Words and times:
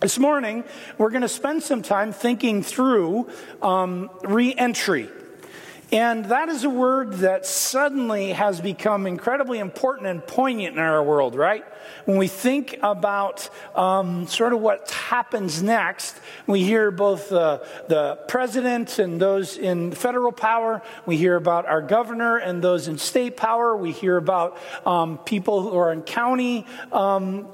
This 0.00 0.18
morning, 0.18 0.64
we're 0.96 1.10
going 1.10 1.20
to 1.20 1.28
spend 1.28 1.62
some 1.62 1.82
time 1.82 2.14
thinking 2.14 2.62
through 2.62 3.28
um, 3.60 4.08
re 4.24 4.54
entry. 4.54 5.10
And 5.92 6.24
that 6.26 6.48
is 6.48 6.64
a 6.64 6.70
word 6.70 7.14
that 7.18 7.44
suddenly 7.44 8.32
has 8.32 8.62
become 8.62 9.06
incredibly 9.06 9.58
important 9.58 10.06
and 10.06 10.26
poignant 10.26 10.74
in 10.76 10.82
our 10.82 11.02
world, 11.02 11.34
right? 11.34 11.66
When 12.06 12.16
we 12.16 12.28
think 12.28 12.78
about 12.82 13.50
um, 13.74 14.26
sort 14.26 14.54
of 14.54 14.60
what 14.60 14.90
happens 14.90 15.62
next, 15.62 16.18
we 16.46 16.64
hear 16.64 16.90
both 16.90 17.30
uh, 17.30 17.58
the 17.88 18.20
president 18.26 18.98
and 18.98 19.20
those 19.20 19.58
in 19.58 19.92
federal 19.92 20.32
power. 20.32 20.80
We 21.04 21.18
hear 21.18 21.36
about 21.36 21.66
our 21.66 21.82
governor 21.82 22.38
and 22.38 22.62
those 22.62 22.88
in 22.88 22.96
state 22.96 23.36
power. 23.36 23.76
We 23.76 23.92
hear 23.92 24.16
about 24.16 24.56
um, 24.86 25.18
people 25.18 25.60
who 25.60 25.76
are 25.76 25.92
in 25.92 26.00
county 26.00 26.66
um, 26.90 27.48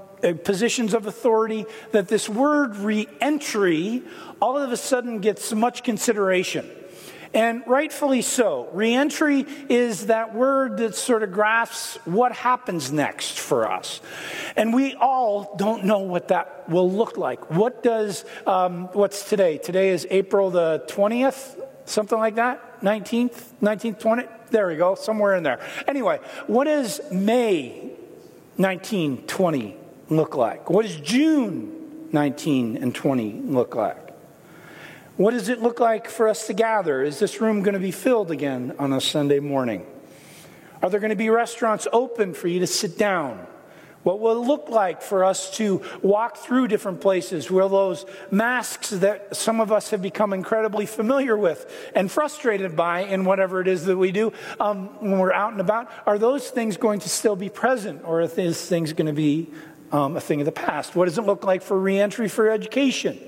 positions 0.44 0.94
of 0.94 1.06
authority. 1.06 1.66
That 1.92 2.08
this 2.08 2.28
word 2.28 2.76
reentry 2.76 4.02
all 4.40 4.58
of 4.58 4.72
a 4.72 4.76
sudden 4.76 5.20
gets 5.20 5.52
much 5.52 5.82
consideration. 5.82 6.70
And 7.34 7.62
rightfully 7.66 8.22
so. 8.22 8.68
Reentry 8.72 9.44
is 9.68 10.06
that 10.06 10.34
word 10.34 10.78
that 10.78 10.94
sort 10.94 11.22
of 11.22 11.32
grasps 11.32 11.98
what 12.06 12.32
happens 12.32 12.90
next 12.90 13.38
for 13.38 13.70
us. 13.70 14.00
And 14.56 14.72
we 14.72 14.94
all 14.94 15.54
don't 15.56 15.84
know 15.84 15.98
what 15.98 16.28
that 16.28 16.68
will 16.68 16.90
look 16.90 17.18
like. 17.18 17.50
What 17.50 17.82
does, 17.82 18.24
um, 18.46 18.88
what's 18.94 19.28
today? 19.28 19.58
Today 19.58 19.90
is 19.90 20.06
April 20.10 20.50
the 20.50 20.84
20th, 20.88 21.60
something 21.84 22.18
like 22.18 22.36
that? 22.36 22.80
19th, 22.80 23.38
19th, 23.62 24.00
20th? 24.00 24.28
There 24.50 24.68
we 24.68 24.76
go, 24.76 24.94
somewhere 24.94 25.34
in 25.34 25.42
there. 25.42 25.60
Anyway, 25.86 26.20
what 26.46 26.66
is 26.66 27.00
May 27.10 27.92
1920 28.56 29.76
look 30.08 30.36
like? 30.36 30.70
What 30.70 30.84
does 30.84 30.96
June 30.96 32.08
19 32.12 32.76
and 32.76 32.94
20 32.94 33.32
look 33.44 33.74
like? 33.74 34.06
What 35.16 35.30
does 35.30 35.48
it 35.48 35.62
look 35.62 35.80
like 35.80 36.08
for 36.08 36.28
us 36.28 36.46
to 36.46 36.52
gather? 36.52 37.02
Is 37.02 37.18
this 37.18 37.40
room 37.40 37.62
going 37.62 37.74
to 37.74 37.80
be 37.80 37.90
filled 37.90 38.30
again 38.30 38.74
on 38.78 38.92
a 38.92 39.00
Sunday 39.00 39.40
morning? 39.40 39.86
Are 40.82 40.90
there 40.90 41.00
going 41.00 41.10
to 41.10 41.16
be 41.16 41.30
restaurants 41.30 41.88
open 41.92 42.34
for 42.34 42.48
you 42.48 42.60
to 42.60 42.66
sit 42.66 42.98
down? 42.98 43.46
What 44.02 44.20
will 44.20 44.40
it 44.40 44.46
look 44.46 44.68
like 44.68 45.02
for 45.02 45.24
us 45.24 45.50
to 45.56 45.82
walk 46.00 46.36
through 46.36 46.68
different 46.68 47.00
places? 47.00 47.50
Will 47.50 47.68
those 47.68 48.06
masks 48.30 48.90
that 48.90 49.34
some 49.34 49.60
of 49.60 49.72
us 49.72 49.90
have 49.90 50.00
become 50.00 50.32
incredibly 50.32 50.86
familiar 50.86 51.36
with 51.36 51.90
and 51.92 52.08
frustrated 52.08 52.76
by 52.76 53.00
in 53.00 53.24
whatever 53.24 53.60
it 53.60 53.66
is 53.66 53.84
that 53.86 53.96
we 53.96 54.12
do 54.12 54.32
um, 54.60 54.90
when 55.00 55.18
we're 55.18 55.32
out 55.32 55.50
and 55.50 55.60
about, 55.60 55.90
are 56.06 56.18
those 56.18 56.50
things 56.50 56.76
going 56.76 57.00
to 57.00 57.08
still 57.08 57.34
be 57.34 57.48
present 57.48 58.02
or 58.04 58.20
are 58.20 58.28
these 58.28 58.64
things 58.64 58.92
going 58.92 59.08
to 59.08 59.12
be 59.12 59.50
um, 59.92 60.16
a 60.16 60.20
thing 60.20 60.40
of 60.40 60.46
the 60.46 60.52
past? 60.52 60.94
What 60.94 61.06
does 61.06 61.18
it 61.18 61.22
look 61.22 61.44
like 61.44 61.62
for 61.62 61.78
reentry 61.78 62.28
for 62.28 62.50
education? 62.50 63.18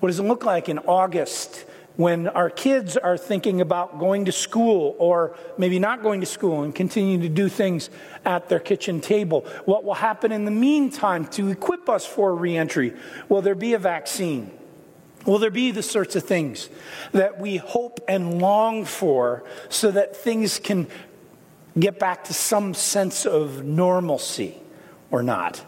What 0.00 0.08
does 0.08 0.18
it 0.18 0.24
look 0.24 0.44
like 0.44 0.68
in 0.68 0.78
August 0.78 1.66
when 1.96 2.28
our 2.28 2.48
kids 2.48 2.96
are 2.96 3.18
thinking 3.18 3.60
about 3.60 3.98
going 3.98 4.24
to 4.24 4.32
school 4.32 4.96
or 4.98 5.36
maybe 5.58 5.78
not 5.78 6.02
going 6.02 6.20
to 6.20 6.26
school 6.26 6.62
and 6.62 6.74
continuing 6.74 7.20
to 7.20 7.28
do 7.28 7.48
things 7.48 7.90
at 8.24 8.48
their 8.48 8.60
kitchen 8.60 9.00
table? 9.00 9.42
What 9.66 9.84
will 9.84 9.94
happen 9.94 10.32
in 10.32 10.46
the 10.46 10.50
meantime 10.50 11.26
to 11.28 11.48
equip 11.48 11.88
us 11.88 12.06
for 12.06 12.34
reentry? 12.34 12.94
Will 13.28 13.42
there 13.42 13.54
be 13.54 13.74
a 13.74 13.78
vaccine? 13.78 14.50
Will 15.26 15.38
there 15.38 15.50
be 15.50 15.70
the 15.70 15.82
sorts 15.82 16.16
of 16.16 16.24
things 16.24 16.70
that 17.12 17.38
we 17.38 17.58
hope 17.58 18.00
and 18.08 18.40
long 18.40 18.86
for 18.86 19.44
so 19.68 19.90
that 19.90 20.16
things 20.16 20.58
can 20.58 20.86
get 21.78 21.98
back 21.98 22.24
to 22.24 22.34
some 22.34 22.72
sense 22.72 23.26
of 23.26 23.62
normalcy 23.62 24.56
or 25.10 25.22
not? 25.22 25.62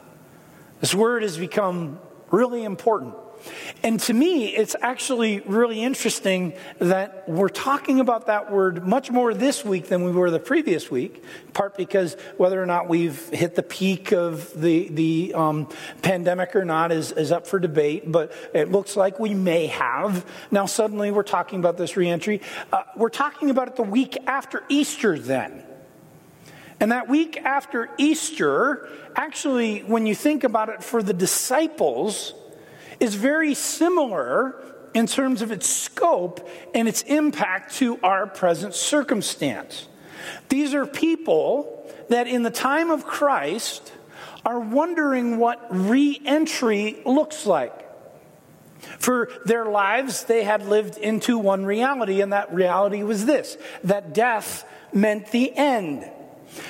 This 0.83 0.95
word 0.95 1.23
has 1.23 1.39
become 1.39 1.99
really 2.31 2.65
important 2.65 3.15
and 3.83 3.99
to 4.01 4.15
me, 4.15 4.47
it's 4.55 4.77
actually 4.81 5.41
really 5.41 5.83
interesting 5.83 6.55
that 6.79 7.29
we're 7.29 7.49
talking 7.49 8.01
about 8.01 8.27
that 8.27 8.53
word 8.53 8.87
much 8.87 9.11
more 9.11 9.35
this 9.35 9.65
week 9.65 9.89
than 9.89 10.05
we 10.05 10.13
were 10.13 10.31
the 10.31 10.39
previous 10.39 10.91
week, 10.91 11.23
part 11.53 11.77
because 11.77 12.17
whether 12.37 12.63
or 12.63 12.67
not 12.67 12.89
we've 12.89 13.29
hit 13.31 13.55
the 13.55 13.63
peak 13.63 14.13
of 14.13 14.53
the, 14.61 14.89
the 14.89 15.35
um, 15.35 15.69
pandemic 16.03 16.55
or 16.55 16.65
not 16.65 16.93
is, 16.93 17.13
is 17.13 17.33
up 17.33 17.47
for 17.47 17.59
debate, 17.59 18.11
but 18.11 18.33
it 18.55 18.71
looks 18.71 18.97
like 18.97 19.19
we 19.19 19.35
may 19.35 19.67
have. 19.67 20.25
Now, 20.51 20.67
suddenly 20.67 21.11
we're 21.11 21.23
talking 21.23 21.59
about 21.59 21.77
this 21.77 21.97
reentry. 21.97 22.41
Uh, 22.73 22.83
we're 22.97 23.09
talking 23.09 23.51
about 23.51 23.69
it 23.69 23.77
the 23.77 23.83
week 23.83 24.17
after 24.27 24.63
Easter, 24.69 25.19
then. 25.19 25.65
And 26.81 26.93
that 26.93 27.09
week 27.09 27.37
after 27.37 27.91
Easter, 27.99 28.89
actually, 29.15 29.81
when 29.81 30.07
you 30.07 30.15
think 30.15 30.45
about 30.45 30.69
it 30.69 30.83
for 30.83 31.03
the 31.03 31.13
disciples, 31.13 32.35
is 33.01 33.15
very 33.15 33.55
similar 33.55 34.63
in 34.95 35.07
terms 35.07 35.43
of 35.43 35.51
its 35.51 35.67
scope 35.67 36.49
and 36.75 36.89
its 36.89 37.03
impact 37.03 37.75
to 37.77 37.99
our 38.03 38.27
present 38.27 38.75
circumstance. 38.75 39.89
These 40.49 40.75
are 40.75 40.87
people 40.87 41.91
that 42.09 42.27
in 42.27 42.43
the 42.43 42.51
time 42.51 42.91
of 42.91 43.05
Christ 43.07 43.93
are 44.45 44.61
wondering 44.61 45.39
what 45.39 45.67
re 45.71 46.21
entry 46.25 47.01
looks 47.05 47.47
like. 47.47 47.79
For 48.99 49.31
their 49.45 49.65
lives, 49.65 50.25
they 50.25 50.43
had 50.43 50.67
lived 50.67 50.99
into 50.99 51.39
one 51.39 51.65
reality, 51.65 52.21
and 52.21 52.33
that 52.33 52.53
reality 52.53 53.03
was 53.03 53.27
this 53.27 53.57
that 53.85 54.13
death 54.13 54.65
meant 54.93 55.31
the 55.31 55.57
end. 55.57 56.11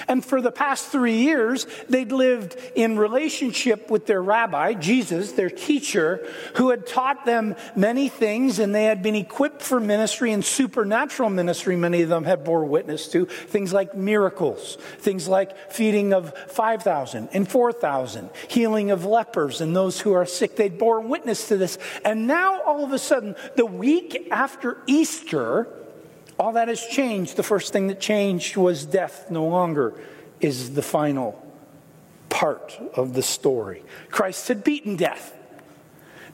And 0.08 0.24
for 0.24 0.40
the 0.40 0.52
past 0.52 0.88
three 0.88 1.18
years, 1.18 1.66
they'd 1.88 2.12
lived 2.12 2.56
in 2.74 2.98
relationship 2.98 3.90
with 3.90 4.06
their 4.06 4.22
rabbi, 4.22 4.74
Jesus, 4.74 5.32
their 5.32 5.50
teacher, 5.50 6.26
who 6.56 6.70
had 6.70 6.86
taught 6.86 7.24
them 7.24 7.56
many 7.76 8.08
things, 8.08 8.58
and 8.58 8.74
they 8.74 8.84
had 8.84 9.02
been 9.02 9.14
equipped 9.14 9.62
for 9.62 9.80
ministry 9.80 10.32
and 10.32 10.44
supernatural 10.44 11.30
ministry. 11.30 11.76
Many 11.76 12.02
of 12.02 12.08
them 12.08 12.24
had 12.24 12.44
bore 12.44 12.64
witness 12.64 13.08
to 13.08 13.26
things 13.26 13.72
like 13.72 13.94
miracles, 13.94 14.76
things 14.98 15.28
like 15.28 15.72
feeding 15.72 16.12
of 16.12 16.36
5,000 16.48 17.28
and 17.32 17.48
4,000, 17.48 18.30
healing 18.48 18.90
of 18.90 19.04
lepers 19.04 19.60
and 19.60 19.74
those 19.74 20.00
who 20.00 20.12
are 20.12 20.26
sick. 20.26 20.56
They'd 20.56 20.78
bore 20.78 21.00
witness 21.00 21.48
to 21.48 21.56
this. 21.56 21.78
And 22.04 22.26
now, 22.26 22.62
all 22.62 22.84
of 22.84 22.92
a 22.92 22.98
sudden, 22.98 23.36
the 23.56 23.66
week 23.66 24.28
after 24.30 24.78
Easter, 24.86 25.68
all 26.38 26.52
that 26.52 26.68
has 26.68 26.84
changed. 26.86 27.36
The 27.36 27.42
first 27.42 27.72
thing 27.72 27.88
that 27.88 28.00
changed 28.00 28.56
was 28.56 28.84
death 28.84 29.30
no 29.30 29.46
longer 29.46 29.94
is 30.40 30.74
the 30.74 30.82
final 30.82 31.40
part 32.28 32.78
of 32.94 33.14
the 33.14 33.22
story. 33.22 33.82
Christ 34.10 34.48
had 34.48 34.64
beaten 34.64 34.96
death. 34.96 35.34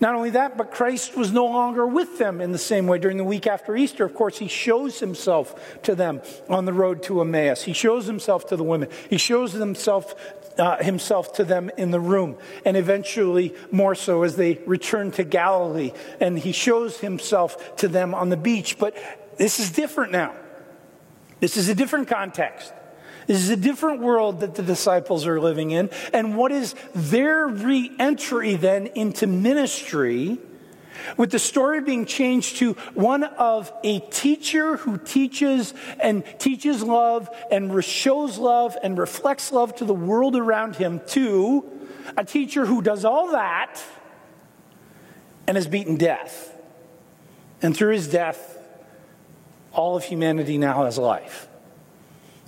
Not 0.01 0.15
only 0.15 0.31
that, 0.31 0.57
but 0.57 0.71
Christ 0.71 1.17
was 1.17 1.33
no 1.33 1.47
longer 1.47 1.85
with 1.85 2.19
them 2.19 2.41
in 2.41 2.53
the 2.53 2.59
same 2.59 2.87
way 2.87 2.99
during 2.99 3.17
the 3.17 3.25
week 3.25 3.49
after 3.49 3.77
Easter. 3.77 4.05
Of 4.05 4.15
course, 4.15 4.39
he 4.39 4.47
shows 4.47 5.01
himself 5.01 5.83
to 5.83 5.97
them 5.97 6.23
on 6.49 6.67
the 6.67 6.73
road 6.73 7.03
to 7.05 7.21
Emmaus. 7.21 7.65
He 7.65 7.73
shows 7.73 8.07
himself 8.07 8.47
to 8.49 8.57
the 8.57 8.63
women. 8.63 8.91
He 9.11 9.19
shows 9.19 9.53
himself, 9.53 10.15
uh, 10.57 10.77
himself 10.77 11.33
to 11.35 11.45
them 11.45 11.71
in 11.77 11.91
the 11.91 11.99
room, 11.99 12.37
and 12.65 12.77
eventually 12.77 13.57
more 13.73 13.97
so 13.97 14.23
as 14.23 14.37
they 14.37 14.61
return 14.67 15.11
to 15.13 15.25
Galilee. 15.25 15.91
And 16.21 16.39
he 16.39 16.53
shows 16.53 17.01
himself 17.01 17.77
to 17.79 17.89
them 17.89 18.15
on 18.15 18.29
the 18.29 18.37
beach. 18.37 18.79
But 18.79 18.97
this 19.39 19.61
is 19.61 19.71
different 19.71 20.13
now. 20.13 20.35
This 21.41 21.57
is 21.57 21.69
a 21.69 21.75
different 21.75 22.09
context. 22.09 22.73
This 23.29 23.39
is 23.39 23.51
a 23.51 23.57
different 23.57 24.01
world 24.01 24.41
that 24.41 24.55
the 24.55 24.63
disciples 24.63 25.27
are 25.27 25.41
living 25.41 25.71
in. 25.71 25.91
And 26.13 26.37
what 26.37 26.51
is 26.51 26.75
their 26.95 27.47
re 27.47 27.93
entry 27.99 28.57
then 28.57 28.87
into 28.89 29.27
ministry? 29.27 30.39
With 31.17 31.31
the 31.31 31.39
story 31.39 31.81
being 31.81 32.07
changed 32.07 32.57
to 32.57 32.73
one 32.95 33.23
of 33.23 33.73
a 33.85 34.01
teacher 34.01 34.79
who 34.79 34.99
teaches 34.99 35.73
and 36.01 36.25
teaches 36.39 36.83
love 36.83 37.31
and 37.51 37.85
shows 37.85 38.37
love 38.37 38.77
and 38.83 38.99
reflects 38.99 39.53
love 39.53 39.77
to 39.77 39.85
the 39.85 39.95
world 39.95 40.35
around 40.35 40.75
him, 40.75 41.01
to 41.09 41.65
a 42.17 42.25
teacher 42.25 42.67
who 42.67 42.83
does 42.83 43.05
all 43.05 43.33
that 43.33 43.81
and 45.47 45.57
has 45.57 45.69
beaten 45.69 45.97
death. 45.97 46.53
And 47.63 47.77
through 47.77 47.93
his 47.93 48.09
death, 48.09 48.58
all 49.73 49.97
of 49.97 50.05
humanity 50.05 50.59
now 50.59 50.85
has 50.85 50.99
life. 50.99 51.49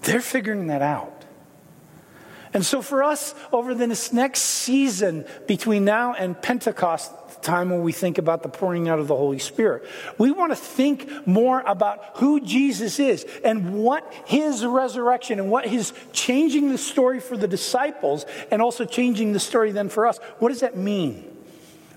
They're 0.03 0.21
figuring 0.21 0.69
that 0.69 0.83
out. 0.83 1.21
And 2.53 2.67
so, 2.67 2.83
for 2.83 3.05
us, 3.05 3.35
over 3.53 3.75
this 3.75 4.13
next 4.13 4.41
season 4.43 5.25
between 5.47 5.85
now 5.85 6.15
and 6.15 6.41
Pentecost 6.41 7.13
the 7.29 7.41
time 7.47 7.71
when 7.71 7.83
we 7.83 7.93
think 7.93 8.19
about 8.19 8.43
the 8.43 8.49
pouring 8.49 8.89
out 8.89 8.99
of 8.99 9.07
the 9.07 9.15
Holy 9.17 9.39
Spirit, 9.39 9.85
we 10.19 10.33
want 10.33 10.51
to 10.51 10.57
think 10.57 11.27
more 11.29 11.61
about 11.61 12.17
who 12.17 12.41
Jesus 12.41 12.99
is 12.99 13.25
and 13.45 13.83
what 13.85 14.13
his 14.27 14.65
resurrection 14.65 15.39
and 15.39 15.51
what 15.51 15.67
his 15.67 15.93
changing 16.13 16.71
the 16.71 16.79
story 16.79 17.21
for 17.21 17.37
the 17.37 17.47
disciples 17.47 18.27
and 18.51 18.61
also 18.61 18.85
changing 18.85 19.33
the 19.33 19.41
story 19.41 19.71
then 19.71 19.89
for 19.89 20.07
us. 20.07 20.19
What 20.39 20.49
does 20.49 20.61
that 20.61 20.77
mean? 20.77 21.25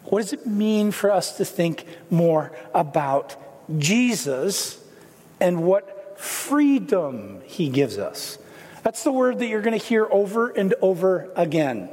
What 0.03 0.21
does 0.21 0.33
it 0.33 0.45
mean 0.45 0.91
for 0.91 1.09
us 1.09 1.37
to 1.37 1.45
think 1.45 1.85
more 2.11 2.51
about 2.75 3.35
Jesus? 3.79 4.82
And 5.43 5.61
what 5.61 6.17
freedom 6.17 7.41
he 7.45 7.67
gives 7.67 7.97
us. 7.97 8.39
That's 8.81 9.03
the 9.03 9.11
word 9.11 9.39
that 9.39 9.47
you're 9.47 9.61
going 9.61 9.77
to 9.77 9.85
hear 9.85 10.07
over 10.09 10.49
and 10.49 10.73
over 10.81 11.29
again. 11.35 11.89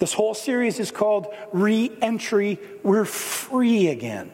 This 0.00 0.12
whole 0.12 0.34
series 0.34 0.80
is 0.80 0.90
called 0.90 1.32
Re 1.52 1.92
Entry. 2.02 2.58
We're 2.82 3.04
free 3.04 3.86
again. 3.86 4.32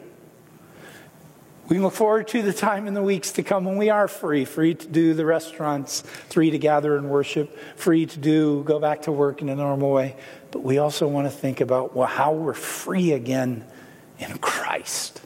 We 1.69 1.79
look 1.79 1.93
forward 1.93 2.29
to 2.29 2.41
the 2.41 2.53
time 2.53 2.87
in 2.87 2.95
the 2.95 3.03
weeks 3.03 3.33
to 3.33 3.43
come 3.43 3.65
when 3.65 3.77
we 3.77 3.91
are 3.91 4.09
free, 4.09 4.47
free 4.47 4.75
to 4.75 4.87
do 4.87 5.13
the 5.13 5.27
restaurants, 5.27 6.01
free 6.31 6.51
to 6.51 6.59
gather 6.59 6.97
and 6.97 7.11
worship, 7.11 7.59
free 7.77 8.07
to 8.07 8.19
do 8.19 8.63
go 8.65 8.79
back 8.79 9.03
to 9.03 9.13
work 9.13 9.43
in 9.43 9.51
a 9.51 9.57
normal 9.57 9.93
way. 9.93 10.17
But 10.51 10.63
we 10.63 10.79
also 10.79 11.07
want 11.09 11.27
to 11.27 11.37
think 11.37 11.61
about 11.61 11.95
well, 11.95 12.07
how 12.07 12.33
we're 12.33 12.55
free 12.55 13.13
again 13.13 13.67
in 14.19 14.39
Christ. 14.39 15.21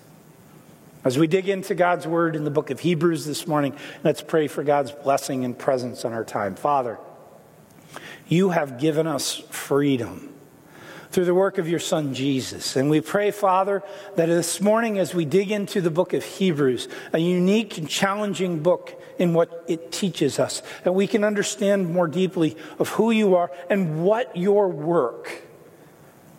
As 1.02 1.18
we 1.18 1.26
dig 1.26 1.48
into 1.48 1.74
God's 1.74 2.06
word 2.06 2.36
in 2.36 2.44
the 2.44 2.50
book 2.50 2.70
of 2.70 2.80
Hebrews 2.80 3.24
this 3.24 3.46
morning, 3.46 3.74
let's 4.04 4.20
pray 4.20 4.48
for 4.48 4.62
God's 4.62 4.92
blessing 4.92 5.44
and 5.46 5.58
presence 5.58 6.04
on 6.04 6.12
our 6.12 6.24
time. 6.24 6.54
Father, 6.54 6.98
you 8.28 8.50
have 8.50 8.78
given 8.78 9.06
us 9.06 9.36
freedom 9.48 10.34
through 11.10 11.24
the 11.24 11.34
work 11.34 11.56
of 11.56 11.68
your 11.68 11.80
Son 11.80 12.12
Jesus. 12.12 12.76
And 12.76 12.90
we 12.90 13.00
pray, 13.00 13.30
Father, 13.30 13.82
that 14.16 14.26
this 14.26 14.60
morning 14.60 14.98
as 14.98 15.14
we 15.14 15.24
dig 15.24 15.50
into 15.50 15.80
the 15.80 15.90
book 15.90 16.12
of 16.12 16.22
Hebrews, 16.22 16.86
a 17.12 17.18
unique 17.18 17.78
and 17.78 17.88
challenging 17.88 18.62
book 18.62 19.00
in 19.18 19.32
what 19.32 19.64
it 19.68 19.90
teaches 19.90 20.38
us, 20.38 20.62
that 20.84 20.92
we 20.92 21.06
can 21.06 21.24
understand 21.24 21.92
more 21.92 22.08
deeply 22.08 22.56
of 22.78 22.90
who 22.90 23.10
you 23.10 23.34
are 23.36 23.50
and 23.70 24.04
what 24.04 24.36
your 24.36 24.68
work 24.68 25.42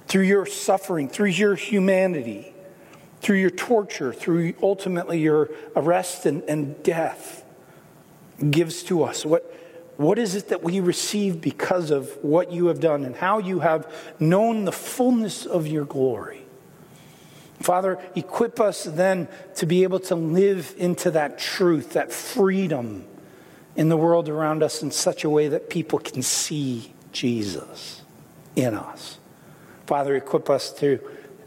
through 0.07 0.23
your 0.23 0.45
suffering, 0.45 1.09
through 1.09 1.29
your 1.29 1.55
humanity, 1.55 2.50
through 3.21 3.37
your 3.37 3.49
torture, 3.51 4.11
through 4.11 4.53
ultimately 4.61 5.19
your 5.19 5.49
arrest 5.75 6.25
and, 6.25 6.43
and 6.43 6.81
death 6.83 7.43
gives 8.49 8.83
to 8.83 9.03
us. 9.03 9.25
What 9.25 9.47
what 9.97 10.17
is 10.17 10.33
it 10.33 10.47
that 10.47 10.63
we 10.63 10.79
receive 10.79 11.41
because 11.41 11.91
of 11.91 12.09
what 12.23 12.51
you 12.51 12.67
have 12.67 12.79
done 12.79 13.05
and 13.05 13.15
how 13.15 13.37
you 13.37 13.59
have 13.59 13.93
known 14.19 14.65
the 14.65 14.71
fullness 14.71 15.45
of 15.45 15.67
your 15.67 15.85
glory? 15.85 16.41
Father, 17.59 17.99
equip 18.15 18.59
us 18.59 18.85
then 18.85 19.27
to 19.55 19.67
be 19.67 19.83
able 19.83 19.99
to 19.99 20.15
live 20.15 20.73
into 20.79 21.11
that 21.11 21.37
truth, 21.37 21.93
that 21.93 22.11
freedom 22.11 23.05
in 23.75 23.89
the 23.89 23.97
world 23.97 24.27
around 24.27 24.63
us 24.63 24.81
in 24.81 24.89
such 24.89 25.23
a 25.23 25.29
way 25.29 25.47
that 25.49 25.69
people 25.69 25.99
can 25.99 26.23
see 26.23 26.93
Jesus 27.11 28.01
in 28.55 28.73
us. 28.73 29.19
Father, 29.85 30.15
equip 30.15 30.49
us 30.49 30.73
to, 30.79 30.99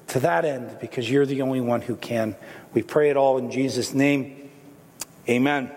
to 0.09 0.21
that 0.21 0.45
end 0.45 0.79
because 0.81 1.11
you're 1.11 1.27
the 1.27 1.43
only 1.43 1.61
one 1.61 1.81
who 1.81 1.97
can. 1.97 2.37
We 2.73 2.83
pray 2.83 3.11
it 3.11 3.17
all 3.17 3.39
in 3.39 3.51
Jesus' 3.51 3.95
name. 3.95 4.51
Amen. 5.29 5.71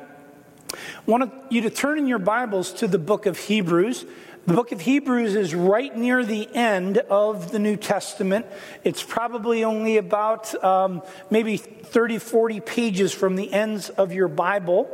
I 0.74 0.77
want 1.06 1.33
you 1.50 1.62
to 1.62 1.69
turn 1.69 1.97
in 1.97 2.07
your 2.07 2.19
Bibles 2.19 2.74
to 2.74 2.88
the 2.88 3.00
book 3.00 3.25
of 3.25 3.38
Hebrews. 3.38 4.06
The 4.45 4.53
book 4.53 4.71
of 4.71 4.81
Hebrews 4.81 5.35
is 5.35 5.53
right 5.53 5.95
near 5.95 6.24
the 6.24 6.47
end 6.56 6.97
of 6.97 7.51
the 7.51 7.59
New 7.59 7.75
Testament. 7.75 8.45
It's 8.83 9.03
probably 9.03 9.63
only 9.63 9.97
about 9.97 10.63
um, 10.63 11.01
maybe 11.30 11.57
30, 11.57 12.19
40 12.19 12.62
pages 12.62 13.13
from 13.13 13.35
the 13.35 13.51
ends 13.51 13.89
of 13.89 14.13
your 14.13 14.27
Bible. 14.27 14.89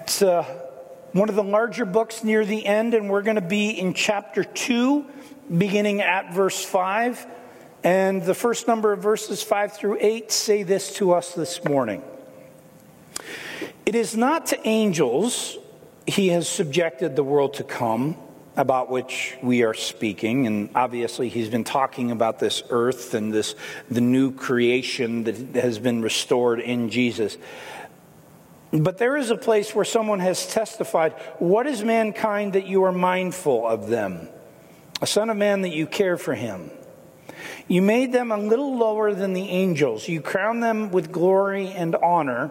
It's 0.00 0.22
uh, 0.22 0.42
one 1.12 1.28
of 1.28 1.34
the 1.34 1.42
larger 1.42 1.84
books 1.84 2.24
near 2.24 2.44
the 2.44 2.64
end, 2.64 2.94
and 2.94 3.10
we're 3.10 3.22
going 3.22 3.36
to 3.36 3.40
be 3.40 3.70
in 3.70 3.94
chapter 3.94 4.44
2, 4.44 5.04
beginning 5.56 6.00
at 6.00 6.32
verse 6.32 6.64
5. 6.64 7.26
And 7.84 8.22
the 8.22 8.34
first 8.34 8.68
number 8.68 8.92
of 8.92 9.00
verses 9.00 9.42
5 9.42 9.72
through 9.72 9.98
8 10.00 10.30
say 10.30 10.62
this 10.62 10.94
to 10.94 11.12
us 11.12 11.34
this 11.34 11.64
morning. 11.64 12.02
It 13.84 13.96
is 13.96 14.16
not 14.16 14.46
to 14.46 14.68
angels 14.68 15.58
he 16.06 16.28
has 16.28 16.48
subjected 16.48 17.16
the 17.16 17.24
world 17.24 17.54
to 17.54 17.64
come 17.64 18.16
about 18.56 18.90
which 18.90 19.36
we 19.42 19.64
are 19.64 19.74
speaking. 19.74 20.46
And 20.46 20.70
obviously 20.74 21.28
he's 21.28 21.48
been 21.48 21.64
talking 21.64 22.12
about 22.12 22.38
this 22.38 22.62
earth 22.70 23.14
and 23.14 23.32
this 23.32 23.56
the 23.90 24.00
new 24.00 24.30
creation 24.30 25.24
that 25.24 25.36
has 25.56 25.78
been 25.78 26.02
restored 26.02 26.60
in 26.60 26.88
Jesus. 26.88 27.36
But 28.72 28.98
there 28.98 29.16
is 29.16 29.30
a 29.30 29.36
place 29.36 29.74
where 29.74 29.84
someone 29.84 30.20
has 30.20 30.46
testified 30.46 31.12
what 31.38 31.66
is 31.66 31.82
mankind 31.82 32.52
that 32.52 32.66
you 32.66 32.84
are 32.84 32.92
mindful 32.92 33.66
of 33.66 33.88
them? 33.88 34.28
A 35.00 35.06
son 35.06 35.30
of 35.30 35.36
man 35.36 35.62
that 35.62 35.74
you 35.74 35.86
care 35.86 36.16
for 36.16 36.34
him 36.34 36.70
you 37.68 37.82
made 37.82 38.12
them 38.12 38.32
a 38.32 38.36
little 38.36 38.76
lower 38.76 39.14
than 39.14 39.32
the 39.32 39.48
angels 39.48 40.08
you 40.08 40.20
crowned 40.20 40.62
them 40.62 40.90
with 40.90 41.12
glory 41.12 41.68
and 41.68 41.94
honor 41.96 42.50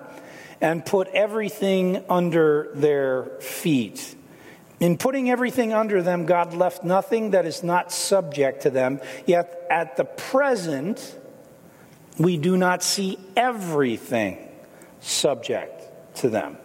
and 0.62 0.86
put 0.86 1.08
everything 1.10 2.04
under 2.10 2.70
their 2.76 3.26
feet. 3.40 4.16
In 4.80 4.98
putting 4.98 5.30
everything 5.30 5.74
under 5.74 6.02
them, 6.02 6.26
God 6.26 6.54
left 6.54 6.84
nothing 6.84 7.32
that 7.32 7.46
is 7.46 7.64
not 7.64 7.92
subject 7.92 8.64
to 8.64 8.70
them. 8.70 9.00
Yet 9.26 9.66
at 9.70 9.98
the 9.98 10.06
present, 10.06 11.18
we 12.18 12.38
do 12.38 12.58
not 12.58 12.84
see 12.84 13.20
everything 13.36 14.38
subject 15.00 16.16
to 16.18 16.30
them. 16.30 16.58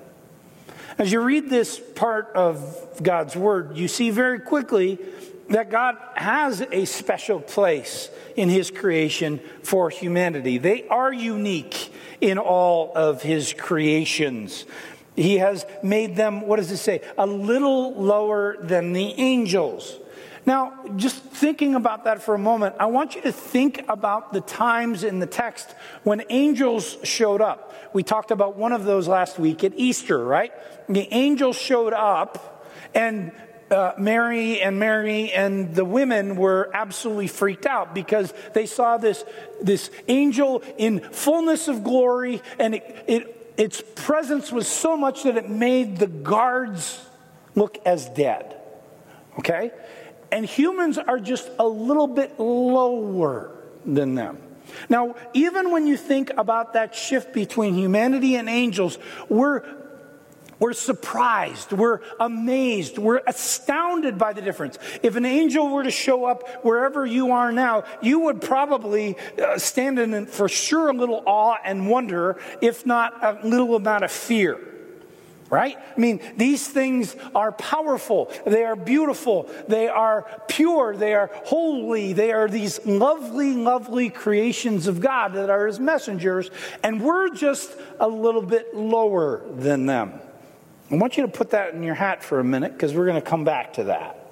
As 0.99 1.12
you 1.12 1.20
read 1.20 1.50
this 1.50 1.78
part 1.78 2.32
of 2.34 3.02
God's 3.02 3.37
word, 3.37 3.76
you 3.76 3.87
see 3.87 4.11
very 4.11 4.40
quickly 4.40 4.99
that 5.48 5.70
God 5.70 5.96
has 6.14 6.60
a 6.60 6.84
special 6.84 7.40
place 7.40 8.10
in 8.37 8.48
his 8.48 8.70
creation 8.70 9.40
for 9.62 9.90
humanity. 9.90 10.58
They 10.58 10.87
are 10.88 11.12
unique 11.12 11.93
in 12.20 12.38
all 12.38 12.93
of 12.94 13.22
his 13.22 13.52
creations. 13.52 14.64
He 15.14 15.38
has 15.38 15.64
made 15.82 16.16
them, 16.16 16.43
what 16.43 16.56
does 16.56 16.70
it 16.70 16.78
say? 16.78 17.00
A 17.16 17.26
little 17.26 17.94
lower 17.94 18.56
than 18.60 18.93
the 18.93 19.12
angels. 19.19 19.98
Now, 20.44 20.75
just 20.94 21.16
thinking 21.16 21.75
about 21.75 22.04
that 22.04 22.22
for 22.22 22.34
a 22.34 22.38
moment, 22.38 22.76
I 22.78 22.87
want 22.87 23.16
you 23.16 23.22
to 23.22 23.32
think 23.32 23.84
about 23.88 24.32
the 24.32 24.40
times 24.40 25.02
in 25.02 25.19
the 25.19 25.26
text 25.26 25.75
when 26.04 26.22
angels 26.28 26.99
showed 27.02 27.40
up. 27.40 27.90
We 27.92 28.04
talked 28.04 28.31
about 28.31 28.56
one 28.56 28.72
of 28.72 28.84
those 28.84 29.08
last 29.08 29.38
week 29.38 29.64
at 29.64 29.72
Easter, 29.75 30.22
right? 30.22 30.52
The 30.88 31.12
angels 31.12 31.56
showed 31.56 31.92
up 31.92 32.72
and 32.94 33.32
uh, 33.70 33.92
Mary 33.98 34.60
and 34.60 34.78
Mary 34.78 35.32
and 35.32 35.74
the 35.74 35.84
women 35.84 36.36
were 36.36 36.70
absolutely 36.72 37.26
freaked 37.26 37.66
out 37.66 37.94
because 37.94 38.32
they 38.54 38.66
saw 38.66 38.96
this, 38.96 39.24
this 39.62 39.90
angel 40.08 40.62
in 40.78 41.00
fullness 41.00 41.68
of 41.68 41.82
glory, 41.82 42.42
and 42.58 42.76
it, 42.76 43.04
it, 43.06 43.52
its 43.56 43.82
presence 43.94 44.52
was 44.52 44.68
so 44.68 44.96
much 44.96 45.24
that 45.24 45.36
it 45.36 45.48
made 45.48 45.98
the 45.98 46.06
guards 46.06 47.00
look 47.54 47.78
as 47.84 48.08
dead. 48.10 48.56
Okay? 49.38 49.72
And 50.30 50.44
humans 50.46 50.98
are 50.98 51.18
just 51.18 51.50
a 51.58 51.66
little 51.66 52.06
bit 52.06 52.38
lower 52.38 53.50
than 53.84 54.14
them. 54.14 54.38
Now, 54.88 55.14
even 55.32 55.70
when 55.70 55.87
you 55.87 55.96
think 55.96 56.30
about 56.37 56.73
that 56.75 56.94
shift 56.94 57.32
between 57.32 57.75
humanity 57.75 58.37
and 58.37 58.49
angels, 58.49 58.99
we're 59.28 59.62
we're 60.58 60.72
surprised. 60.72 61.72
We're 61.72 62.00
amazed. 62.18 62.96
We're 62.96 63.20
astounded 63.26 64.16
by 64.16 64.32
the 64.32 64.40
difference. 64.40 64.78
If 65.02 65.16
an 65.16 65.26
angel 65.26 65.68
were 65.68 65.82
to 65.82 65.90
show 65.90 66.25
up 66.25 66.64
wherever 66.64 67.04
you 67.04 67.32
are 67.32 67.52
now, 67.52 67.84
you 68.00 68.20
would 68.20 68.40
probably 68.40 69.16
uh, 69.42 69.58
stand 69.58 69.98
in 69.98 70.26
for 70.26 70.48
sure 70.48 70.88
a 70.88 70.94
little 70.94 71.22
awe 71.26 71.56
and 71.62 71.90
wonder, 71.90 72.38
if 72.62 72.86
not 72.86 73.22
a 73.22 73.46
little 73.46 73.76
amount 73.76 74.04
of 74.04 74.10
fear. 74.10 74.58
Right? 75.48 75.76
I 75.76 76.00
mean, 76.00 76.20
these 76.36 76.66
things 76.66 77.14
are 77.32 77.52
powerful. 77.52 78.32
They 78.44 78.64
are 78.64 78.75
beautiful. 78.75 79.48
They 79.68 79.86
are 79.86 80.26
pure. 80.48 80.96
They 80.96 81.14
are 81.14 81.30
holy. 81.44 82.14
They 82.14 82.32
are 82.32 82.48
these 82.48 82.84
lovely, 82.84 83.52
lovely 83.52 84.10
creations 84.10 84.88
of 84.88 85.00
God 85.00 85.34
that 85.34 85.48
are 85.48 85.68
His 85.68 85.78
messengers. 85.78 86.50
And 86.82 87.00
we're 87.00 87.28
just 87.28 87.70
a 88.00 88.08
little 88.08 88.42
bit 88.42 88.75
lower 88.75 89.42
than 89.50 89.86
them. 89.86 90.20
I 90.90 90.97
want 90.97 91.16
you 91.16 91.23
to 91.25 91.28
put 91.28 91.50
that 91.50 91.75
in 91.75 91.83
your 91.83 91.95
hat 91.95 92.23
for 92.23 92.38
a 92.38 92.45
minute 92.45 92.73
because 92.73 92.95
we're 92.95 93.07
going 93.07 93.21
to 93.21 93.28
come 93.28 93.45
back 93.45 93.75
to 93.75 93.85
that. 93.85 94.23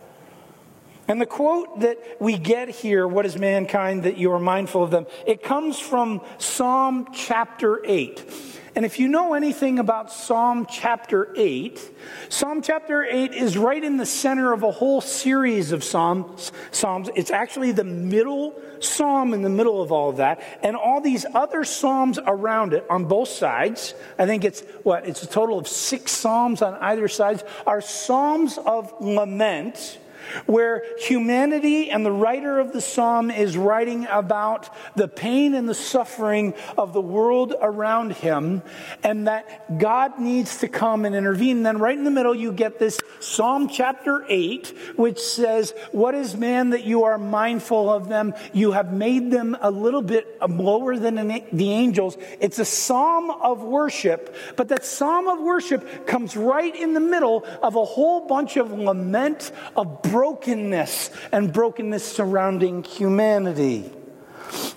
And 1.06 1.20
the 1.20 1.26
quote 1.26 1.80
that 1.80 1.98
we 2.20 2.38
get 2.38 2.68
here, 2.68 3.06
What 3.06 3.26
is 3.26 3.36
mankind 3.36 4.04
that 4.04 4.16
you 4.16 4.32
are 4.32 4.38
mindful 4.38 4.82
of 4.82 4.90
them? 4.90 5.06
It 5.26 5.42
comes 5.42 5.78
from 5.78 6.22
Psalm 6.38 7.08
chapter 7.12 7.84
8. 7.84 8.53
And 8.76 8.84
if 8.84 8.98
you 8.98 9.06
know 9.06 9.34
anything 9.34 9.78
about 9.78 10.10
Psalm 10.10 10.66
chapter 10.68 11.32
8, 11.36 11.80
Psalm 12.28 12.60
chapter 12.60 13.04
8 13.04 13.32
is 13.32 13.56
right 13.56 13.82
in 13.82 13.98
the 13.98 14.06
center 14.06 14.52
of 14.52 14.64
a 14.64 14.72
whole 14.72 15.00
series 15.00 15.70
of 15.70 15.84
Psalms. 15.84 16.50
Psalms. 16.72 17.08
It's 17.14 17.30
actually 17.30 17.70
the 17.70 17.84
middle 17.84 18.60
psalm 18.80 19.32
in 19.32 19.42
the 19.42 19.48
middle 19.48 19.80
of 19.80 19.92
all 19.92 20.10
of 20.10 20.16
that. 20.16 20.42
And 20.62 20.74
all 20.74 21.00
these 21.00 21.24
other 21.34 21.62
psalms 21.62 22.18
around 22.26 22.74
it 22.74 22.84
on 22.90 23.04
both 23.04 23.28
sides, 23.28 23.94
I 24.18 24.26
think 24.26 24.44
it's 24.44 24.62
what? 24.82 25.06
It's 25.06 25.22
a 25.22 25.28
total 25.28 25.56
of 25.56 25.68
six 25.68 26.10
psalms 26.10 26.60
on 26.60 26.74
either 26.74 27.06
side, 27.06 27.44
are 27.66 27.80
psalms 27.80 28.58
of 28.58 28.92
lament 29.00 29.98
where 30.46 30.82
humanity 30.98 31.90
and 31.90 32.04
the 32.04 32.12
writer 32.12 32.58
of 32.58 32.72
the 32.72 32.80
psalm 32.80 33.30
is 33.30 33.56
writing 33.56 34.06
about 34.06 34.70
the 34.96 35.08
pain 35.08 35.54
and 35.54 35.68
the 35.68 35.74
suffering 35.74 36.54
of 36.76 36.92
the 36.92 37.00
world 37.00 37.54
around 37.60 38.12
him, 38.12 38.62
and 39.02 39.26
that 39.26 39.78
God 39.78 40.18
needs 40.18 40.58
to 40.58 40.68
come 40.68 41.04
and 41.04 41.14
intervene. 41.14 41.58
And 41.58 41.66
then, 41.66 41.78
right 41.78 41.96
in 41.96 42.04
the 42.04 42.10
middle, 42.10 42.34
you 42.34 42.52
get 42.52 42.78
this 42.78 43.00
Psalm 43.20 43.68
chapter 43.68 44.24
8, 44.28 44.74
which 44.96 45.18
says, 45.20 45.72
What 45.92 46.14
is 46.14 46.36
man 46.36 46.70
that 46.70 46.84
you 46.84 47.04
are 47.04 47.18
mindful 47.18 47.90
of 47.90 48.08
them? 48.08 48.34
You 48.52 48.72
have 48.72 48.92
made 48.92 49.30
them 49.30 49.56
a 49.60 49.70
little 49.70 50.02
bit 50.02 50.38
lower 50.48 50.96
than 50.96 51.14
the 51.52 51.70
angels. 51.70 52.16
It's 52.40 52.58
a 52.58 52.64
psalm 52.64 53.30
of 53.30 53.62
worship, 53.62 54.34
but 54.56 54.68
that 54.68 54.84
psalm 54.84 55.28
of 55.28 55.40
worship 55.40 56.06
comes 56.06 56.36
right 56.36 56.74
in 56.74 56.94
the 56.94 57.00
middle 57.00 57.44
of 57.62 57.76
a 57.76 57.84
whole 57.84 58.26
bunch 58.26 58.56
of 58.56 58.72
lament, 58.72 59.52
of 59.76 60.02
brokenness, 60.14 61.10
and 61.32 61.52
brokenness 61.52 62.04
surrounding 62.04 62.84
humanity. 62.84 63.90